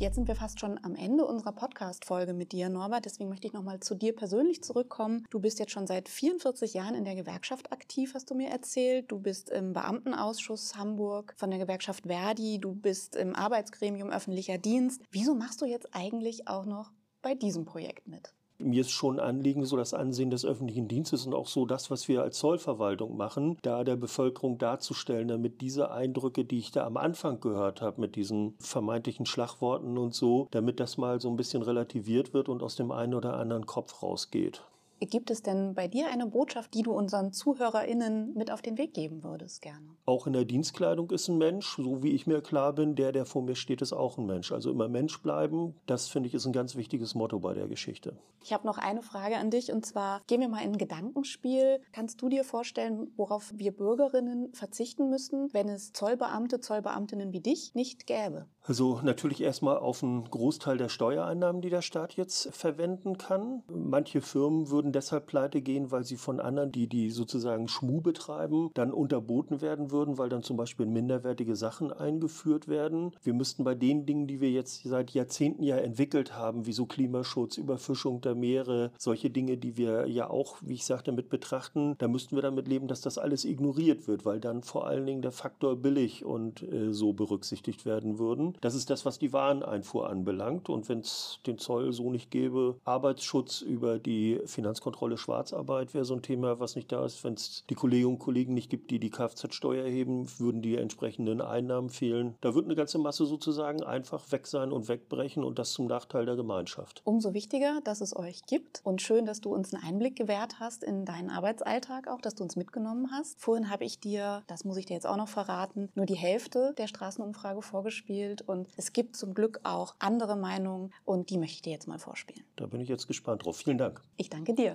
Jetzt 0.00 0.14
sind 0.14 0.28
wir 0.28 0.36
fast 0.36 0.60
schon 0.60 0.78
am 0.84 0.94
Ende 0.94 1.24
unserer 1.24 1.50
Podcast-Folge 1.50 2.32
mit 2.32 2.52
dir, 2.52 2.68
Norbert. 2.68 3.04
Deswegen 3.04 3.28
möchte 3.28 3.48
ich 3.48 3.52
nochmal 3.52 3.80
zu 3.80 3.96
dir 3.96 4.14
persönlich 4.14 4.62
zurückkommen. 4.62 5.26
Du 5.28 5.40
bist 5.40 5.58
jetzt 5.58 5.72
schon 5.72 5.88
seit 5.88 6.08
44 6.08 6.72
Jahren 6.72 6.94
in 6.94 7.04
der 7.04 7.16
Gewerkschaft 7.16 7.72
aktiv, 7.72 8.14
hast 8.14 8.30
du 8.30 8.36
mir 8.36 8.48
erzählt. 8.48 9.10
Du 9.10 9.18
bist 9.18 9.50
im 9.50 9.72
Beamtenausschuss 9.72 10.76
Hamburg 10.76 11.34
von 11.36 11.50
der 11.50 11.58
Gewerkschaft 11.58 12.06
Verdi. 12.06 12.60
Du 12.60 12.76
bist 12.76 13.16
im 13.16 13.34
Arbeitsgremium 13.34 14.10
öffentlicher 14.10 14.56
Dienst. 14.56 15.02
Wieso 15.10 15.34
machst 15.34 15.62
du 15.62 15.64
jetzt 15.66 15.88
eigentlich 15.92 16.46
auch 16.46 16.64
noch 16.64 16.92
bei 17.20 17.34
diesem 17.34 17.64
Projekt 17.64 18.06
mit? 18.06 18.32
Mir 18.60 18.80
ist 18.80 18.90
schon 18.90 19.20
ein 19.20 19.26
Anliegen, 19.26 19.64
so 19.64 19.76
das 19.76 19.94
Ansehen 19.94 20.30
des 20.30 20.44
öffentlichen 20.44 20.88
Dienstes 20.88 21.26
und 21.26 21.34
auch 21.34 21.46
so 21.46 21.64
das, 21.64 21.90
was 21.90 22.08
wir 22.08 22.22
als 22.22 22.38
Zollverwaltung 22.38 23.16
machen, 23.16 23.56
da 23.62 23.84
der 23.84 23.96
Bevölkerung 23.96 24.58
darzustellen, 24.58 25.28
damit 25.28 25.60
diese 25.60 25.92
Eindrücke, 25.92 26.44
die 26.44 26.58
ich 26.58 26.72
da 26.72 26.84
am 26.84 26.96
Anfang 26.96 27.38
gehört 27.38 27.82
habe, 27.82 28.00
mit 28.00 28.16
diesen 28.16 28.54
vermeintlichen 28.58 29.26
Schlagworten 29.26 29.96
und 29.96 30.12
so, 30.12 30.48
damit 30.50 30.80
das 30.80 30.98
mal 30.98 31.20
so 31.20 31.28
ein 31.30 31.36
bisschen 31.36 31.62
relativiert 31.62 32.34
wird 32.34 32.48
und 32.48 32.62
aus 32.62 32.74
dem 32.74 32.90
einen 32.90 33.14
oder 33.14 33.34
anderen 33.34 33.66
Kopf 33.66 34.02
rausgeht. 34.02 34.62
Gibt 35.00 35.30
es 35.30 35.42
denn 35.42 35.74
bei 35.74 35.86
dir 35.86 36.08
eine 36.10 36.26
Botschaft, 36.26 36.74
die 36.74 36.82
du 36.82 36.92
unseren 36.92 37.32
ZuhörerInnen 37.32 38.34
mit 38.34 38.50
auf 38.50 38.62
den 38.62 38.78
Weg 38.78 38.94
geben 38.94 39.22
würdest, 39.22 39.62
gerne? 39.62 39.86
Auch 40.06 40.26
in 40.26 40.32
der 40.32 40.44
Dienstkleidung 40.44 41.10
ist 41.10 41.28
ein 41.28 41.38
Mensch, 41.38 41.76
so 41.76 42.02
wie 42.02 42.12
ich 42.12 42.26
mir 42.26 42.40
klar 42.40 42.72
bin, 42.72 42.96
der, 42.96 43.12
der 43.12 43.24
vor 43.24 43.42
mir 43.42 43.54
steht, 43.54 43.80
ist 43.80 43.92
auch 43.92 44.18
ein 44.18 44.26
Mensch. 44.26 44.50
Also 44.50 44.70
immer 44.70 44.88
Mensch 44.88 45.22
bleiben, 45.22 45.74
das 45.86 46.08
finde 46.08 46.28
ich 46.28 46.34
ist 46.34 46.46
ein 46.46 46.52
ganz 46.52 46.76
wichtiges 46.76 47.14
Motto 47.14 47.38
bei 47.38 47.54
der 47.54 47.68
Geschichte. 47.68 48.16
Ich 48.42 48.52
habe 48.52 48.66
noch 48.66 48.78
eine 48.78 49.02
Frage 49.02 49.36
an 49.36 49.50
dich 49.50 49.72
und 49.72 49.84
zwar, 49.84 50.22
gehen 50.26 50.40
wir 50.40 50.48
mal 50.48 50.62
in 50.62 50.72
ein 50.72 50.78
Gedankenspiel. 50.78 51.80
Kannst 51.92 52.22
du 52.22 52.28
dir 52.28 52.44
vorstellen, 52.44 53.12
worauf 53.16 53.52
wir 53.54 53.72
Bürgerinnen 53.72 54.52
verzichten 54.52 55.10
müssten, 55.10 55.52
wenn 55.52 55.68
es 55.68 55.92
Zollbeamte, 55.92 56.60
Zollbeamtinnen 56.60 57.32
wie 57.32 57.40
dich 57.40 57.74
nicht 57.74 58.06
gäbe? 58.06 58.46
Also 58.62 59.00
natürlich 59.02 59.42
erstmal 59.42 59.78
auf 59.78 60.02
einen 60.02 60.24
Großteil 60.24 60.76
der 60.76 60.88
Steuereinnahmen, 60.88 61.62
die 61.62 61.70
der 61.70 61.82
Staat 61.82 62.14
jetzt 62.14 62.54
verwenden 62.54 63.16
kann. 63.18 63.62
Manche 63.68 64.20
Firmen 64.20 64.70
würden 64.70 64.87
würden 64.88 64.92
deshalb 64.92 65.26
pleite 65.26 65.60
gehen, 65.60 65.90
weil 65.90 66.04
sie 66.04 66.16
von 66.16 66.40
anderen, 66.40 66.72
die 66.72 66.86
die 66.86 67.10
sozusagen 67.10 67.68
Schmu 67.68 68.00
betreiben, 68.00 68.70
dann 68.72 68.92
unterboten 68.92 69.60
werden 69.60 69.90
würden, 69.90 70.16
weil 70.16 70.30
dann 70.30 70.42
zum 70.42 70.56
Beispiel 70.56 70.86
minderwertige 70.86 71.56
Sachen 71.56 71.92
eingeführt 71.92 72.68
werden. 72.68 73.12
Wir 73.22 73.34
müssten 73.34 73.64
bei 73.64 73.74
den 73.74 74.06
Dingen, 74.06 74.26
die 74.26 74.40
wir 74.40 74.50
jetzt 74.50 74.82
seit 74.84 75.10
Jahrzehnten 75.10 75.62
ja 75.62 75.76
entwickelt 75.76 76.34
haben, 76.34 76.64
wie 76.64 76.72
so 76.72 76.86
Klimaschutz, 76.86 77.58
Überfischung 77.58 78.22
der 78.22 78.34
Meere, 78.34 78.90
solche 78.96 79.28
Dinge, 79.28 79.58
die 79.58 79.76
wir 79.76 80.06
ja 80.06 80.30
auch, 80.30 80.56
wie 80.62 80.74
ich 80.74 80.86
sagte, 80.86 81.12
mit 81.12 81.28
betrachten, 81.28 81.94
da 81.98 82.08
müssten 82.08 82.34
wir 82.34 82.42
damit 82.42 82.66
leben, 82.66 82.88
dass 82.88 83.02
das 83.02 83.18
alles 83.18 83.44
ignoriert 83.44 84.08
wird, 84.08 84.24
weil 84.24 84.40
dann 84.40 84.62
vor 84.62 84.86
allen 84.86 85.04
Dingen 85.04 85.22
der 85.22 85.32
Faktor 85.32 85.76
billig 85.76 86.24
und 86.24 86.62
äh, 86.62 86.94
so 86.94 87.12
berücksichtigt 87.12 87.84
werden 87.84 88.18
würden. 88.18 88.54
Das 88.62 88.74
ist 88.74 88.88
das, 88.88 89.04
was 89.04 89.18
die 89.18 89.32
Wareneinfuhr 89.34 90.08
anbelangt. 90.08 90.70
Und 90.70 90.88
wenn 90.88 91.00
es 91.00 91.40
den 91.46 91.58
Zoll 91.58 91.92
so 91.92 92.10
nicht 92.10 92.30
gäbe, 92.30 92.76
Arbeitsschutz 92.84 93.60
über 93.60 93.98
die 93.98 94.40
Finanzkontrolle 94.78 95.18
Schwarzarbeit 95.18 95.92
wäre 95.92 96.04
so 96.04 96.14
ein 96.14 96.22
Thema, 96.22 96.60
was 96.60 96.76
nicht 96.76 96.92
da 96.92 97.04
ist. 97.04 97.24
Wenn 97.24 97.34
es 97.34 97.64
die 97.68 97.74
Kolleginnen 97.74 98.12
und 98.12 98.18
Kollegen 98.18 98.54
nicht 98.54 98.70
gibt, 98.70 98.90
die 98.90 99.00
die 99.00 99.10
Kfz-Steuer 99.10 99.84
erheben, 99.84 100.28
würden 100.38 100.62
die 100.62 100.76
entsprechenden 100.76 101.40
Einnahmen 101.40 101.90
fehlen. 101.90 102.36
Da 102.40 102.54
wird 102.54 102.66
eine 102.66 102.76
ganze 102.76 102.98
Masse 102.98 103.26
sozusagen 103.26 103.82
einfach 103.82 104.30
weg 104.30 104.46
sein 104.46 104.70
und 104.70 104.88
wegbrechen 104.88 105.42
und 105.42 105.58
das 105.58 105.72
zum 105.72 105.86
Nachteil 105.86 106.26
der 106.26 106.36
Gemeinschaft. 106.36 107.02
Umso 107.04 107.34
wichtiger, 107.34 107.80
dass 107.82 108.00
es 108.00 108.14
euch 108.14 108.42
gibt 108.46 108.80
und 108.84 109.02
schön, 109.02 109.26
dass 109.26 109.40
du 109.40 109.52
uns 109.52 109.74
einen 109.74 109.82
Einblick 109.82 110.14
gewährt 110.14 110.60
hast 110.60 110.84
in 110.84 111.04
deinen 111.04 111.30
Arbeitsalltag 111.30 112.06
auch, 112.06 112.20
dass 112.20 112.36
du 112.36 112.44
uns 112.44 112.54
mitgenommen 112.54 113.10
hast. 113.10 113.40
Vorhin 113.40 113.70
habe 113.70 113.84
ich 113.84 113.98
dir, 113.98 114.42
das 114.46 114.64
muss 114.64 114.76
ich 114.76 114.86
dir 114.86 114.94
jetzt 114.94 115.06
auch 115.06 115.16
noch 115.16 115.28
verraten, 115.28 115.88
nur 115.94 116.06
die 116.06 116.14
Hälfte 116.14 116.74
der 116.78 116.86
Straßenumfrage 116.86 117.62
vorgespielt 117.62 118.42
und 118.42 118.68
es 118.76 118.92
gibt 118.92 119.16
zum 119.16 119.34
Glück 119.34 119.60
auch 119.64 119.96
andere 119.98 120.36
Meinungen 120.36 120.92
und 121.04 121.30
die 121.30 121.38
möchte 121.38 121.56
ich 121.56 121.62
dir 121.62 121.72
jetzt 121.72 121.88
mal 121.88 121.98
vorspielen. 121.98 122.44
Da 122.56 122.66
bin 122.66 122.80
ich 122.80 122.88
jetzt 122.88 123.08
gespannt 123.08 123.44
drauf. 123.44 123.56
Vielen 123.56 123.78
Dank. 123.78 124.02
Ich 124.16 124.30
danke 124.30 124.54
dir. 124.54 124.67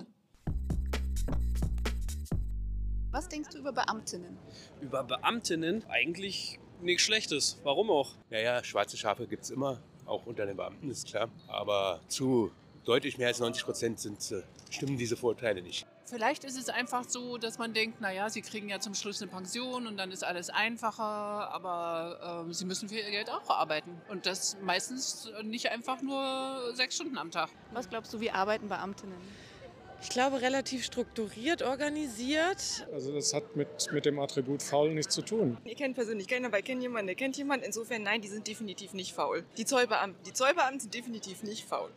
Was 3.14 3.28
denkst 3.28 3.50
du 3.50 3.58
über 3.58 3.70
Beamtinnen? 3.70 4.36
Über 4.80 5.04
Beamtinnen 5.04 5.84
eigentlich 5.88 6.58
nichts 6.82 7.04
Schlechtes. 7.04 7.60
Warum 7.62 7.88
auch? 7.88 8.10
Ja, 8.28 8.40
ja, 8.40 8.64
schwarze 8.64 8.96
Schafe 8.96 9.28
gibt 9.28 9.44
es 9.44 9.50
immer, 9.50 9.80
auch 10.04 10.26
unter 10.26 10.46
den 10.46 10.56
Beamten, 10.56 10.90
ist 10.90 11.06
klar. 11.06 11.28
Aber 11.46 12.00
zu 12.08 12.50
deutlich 12.84 13.16
mehr 13.16 13.28
als 13.28 13.38
90 13.38 13.64
Prozent 13.64 14.00
sind, 14.00 14.18
äh, 14.32 14.42
stimmen 14.68 14.98
diese 14.98 15.16
Vorteile 15.16 15.62
nicht. 15.62 15.86
Vielleicht 16.06 16.42
ist 16.42 16.58
es 16.58 16.68
einfach 16.68 17.04
so, 17.08 17.38
dass 17.38 17.56
man 17.56 17.72
denkt, 17.72 18.00
naja, 18.00 18.28
sie 18.30 18.42
kriegen 18.42 18.68
ja 18.68 18.80
zum 18.80 18.94
Schluss 18.94 19.22
eine 19.22 19.30
Pension 19.30 19.86
und 19.86 19.96
dann 19.96 20.10
ist 20.10 20.24
alles 20.24 20.50
einfacher, 20.50 21.04
aber 21.04 22.46
äh, 22.48 22.52
sie 22.52 22.64
müssen 22.64 22.88
für 22.88 22.96
ihr 22.96 23.12
Geld 23.12 23.30
auch 23.30 23.48
arbeiten. 23.48 23.92
Und 24.08 24.26
das 24.26 24.56
meistens 24.60 25.30
nicht 25.44 25.70
einfach 25.70 26.02
nur 26.02 26.74
sechs 26.74 26.96
Stunden 26.96 27.16
am 27.16 27.30
Tag. 27.30 27.48
Was 27.72 27.88
glaubst 27.88 28.12
du, 28.12 28.18
wie 28.18 28.32
arbeiten 28.32 28.68
Beamtinnen? 28.68 29.14
Ich 30.02 30.10
glaube, 30.10 30.40
relativ 30.42 30.84
strukturiert 30.84 31.62
organisiert. 31.62 32.86
Also 32.92 33.12
das 33.12 33.32
hat 33.32 33.56
mit, 33.56 33.68
mit 33.92 34.04
dem 34.04 34.18
Attribut 34.18 34.62
faul 34.62 34.92
nichts 34.92 35.14
zu 35.14 35.22
tun. 35.22 35.56
Ich 35.64 35.76
kenne 35.76 35.94
persönlich 35.94 36.28
keinen, 36.28 36.44
aber 36.44 36.58
ich 36.58 36.64
kenne 36.64 36.82
jemanden, 36.82 37.06
der 37.06 37.16
kennt 37.16 37.36
jemanden. 37.36 37.64
Insofern, 37.64 38.02
nein, 38.02 38.20
die 38.20 38.28
sind 38.28 38.46
definitiv 38.46 38.92
nicht 38.92 39.14
faul. 39.14 39.44
Die 39.56 39.64
Zollbeamten, 39.64 40.22
die 40.24 40.32
Zollbeamten 40.32 40.80
sind 40.80 40.94
definitiv 40.94 41.42
nicht 41.42 41.64
faul. 41.64 41.90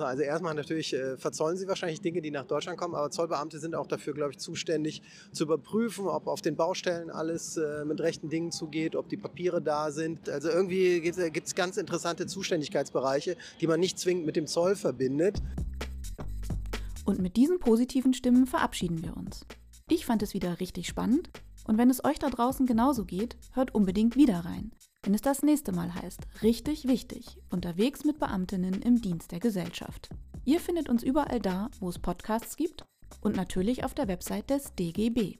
Also 0.00 0.22
erstmal 0.22 0.54
natürlich 0.54 0.94
äh, 0.94 1.16
verzollen 1.16 1.56
sie 1.56 1.68
wahrscheinlich 1.68 2.00
Dinge, 2.00 2.22
die 2.22 2.30
nach 2.30 2.46
Deutschland 2.46 2.78
kommen, 2.78 2.94
aber 2.94 3.10
Zollbeamte 3.10 3.58
sind 3.58 3.74
auch 3.74 3.86
dafür, 3.86 4.14
glaube 4.14 4.32
ich, 4.32 4.38
zuständig 4.38 5.02
zu 5.32 5.44
überprüfen, 5.44 6.06
ob 6.06 6.28
auf 6.28 6.40
den 6.40 6.56
Baustellen 6.56 7.10
alles 7.10 7.56
äh, 7.56 7.84
mit 7.84 8.00
rechten 8.00 8.28
Dingen 8.28 8.52
zugeht, 8.52 8.96
ob 8.96 9.08
die 9.08 9.16
Papiere 9.16 9.60
da 9.60 9.90
sind. 9.90 10.28
Also 10.28 10.48
irgendwie 10.48 11.00
gibt 11.00 11.46
es 11.46 11.54
ganz 11.54 11.76
interessante 11.76 12.26
Zuständigkeitsbereiche, 12.26 13.36
die 13.60 13.66
man 13.66 13.80
nicht 13.80 13.98
zwingend 13.98 14.26
mit 14.26 14.36
dem 14.36 14.46
Zoll 14.46 14.76
verbindet. 14.76 15.42
Und 17.12 17.20
mit 17.20 17.36
diesen 17.36 17.58
positiven 17.58 18.14
Stimmen 18.14 18.46
verabschieden 18.46 19.04
wir 19.04 19.16
uns. 19.16 19.46
Ich 19.88 20.06
fand 20.06 20.22
es 20.22 20.34
wieder 20.34 20.60
richtig 20.60 20.88
spannend 20.88 21.30
und 21.66 21.78
wenn 21.78 21.90
es 21.90 22.04
euch 22.04 22.18
da 22.18 22.30
draußen 22.30 22.66
genauso 22.66 23.04
geht, 23.04 23.36
hört 23.52 23.74
unbedingt 23.74 24.16
wieder 24.16 24.40
rein 24.40 24.72
wenn 25.04 25.14
es 25.14 25.20
das 25.20 25.42
nächste 25.42 25.72
Mal 25.72 25.94
heißt, 25.94 26.20
richtig 26.42 26.86
wichtig, 26.86 27.38
unterwegs 27.50 28.04
mit 28.04 28.20
Beamtinnen 28.20 28.82
im 28.82 29.00
Dienst 29.00 29.32
der 29.32 29.40
Gesellschaft. 29.40 30.10
Ihr 30.44 30.60
findet 30.60 30.88
uns 30.88 31.02
überall 31.02 31.40
da, 31.40 31.70
wo 31.80 31.88
es 31.88 31.98
Podcasts 31.98 32.56
gibt 32.56 32.84
und 33.20 33.34
natürlich 33.36 33.84
auf 33.84 33.94
der 33.94 34.06
Website 34.06 34.50
des 34.50 34.74
DGB. 34.74 35.38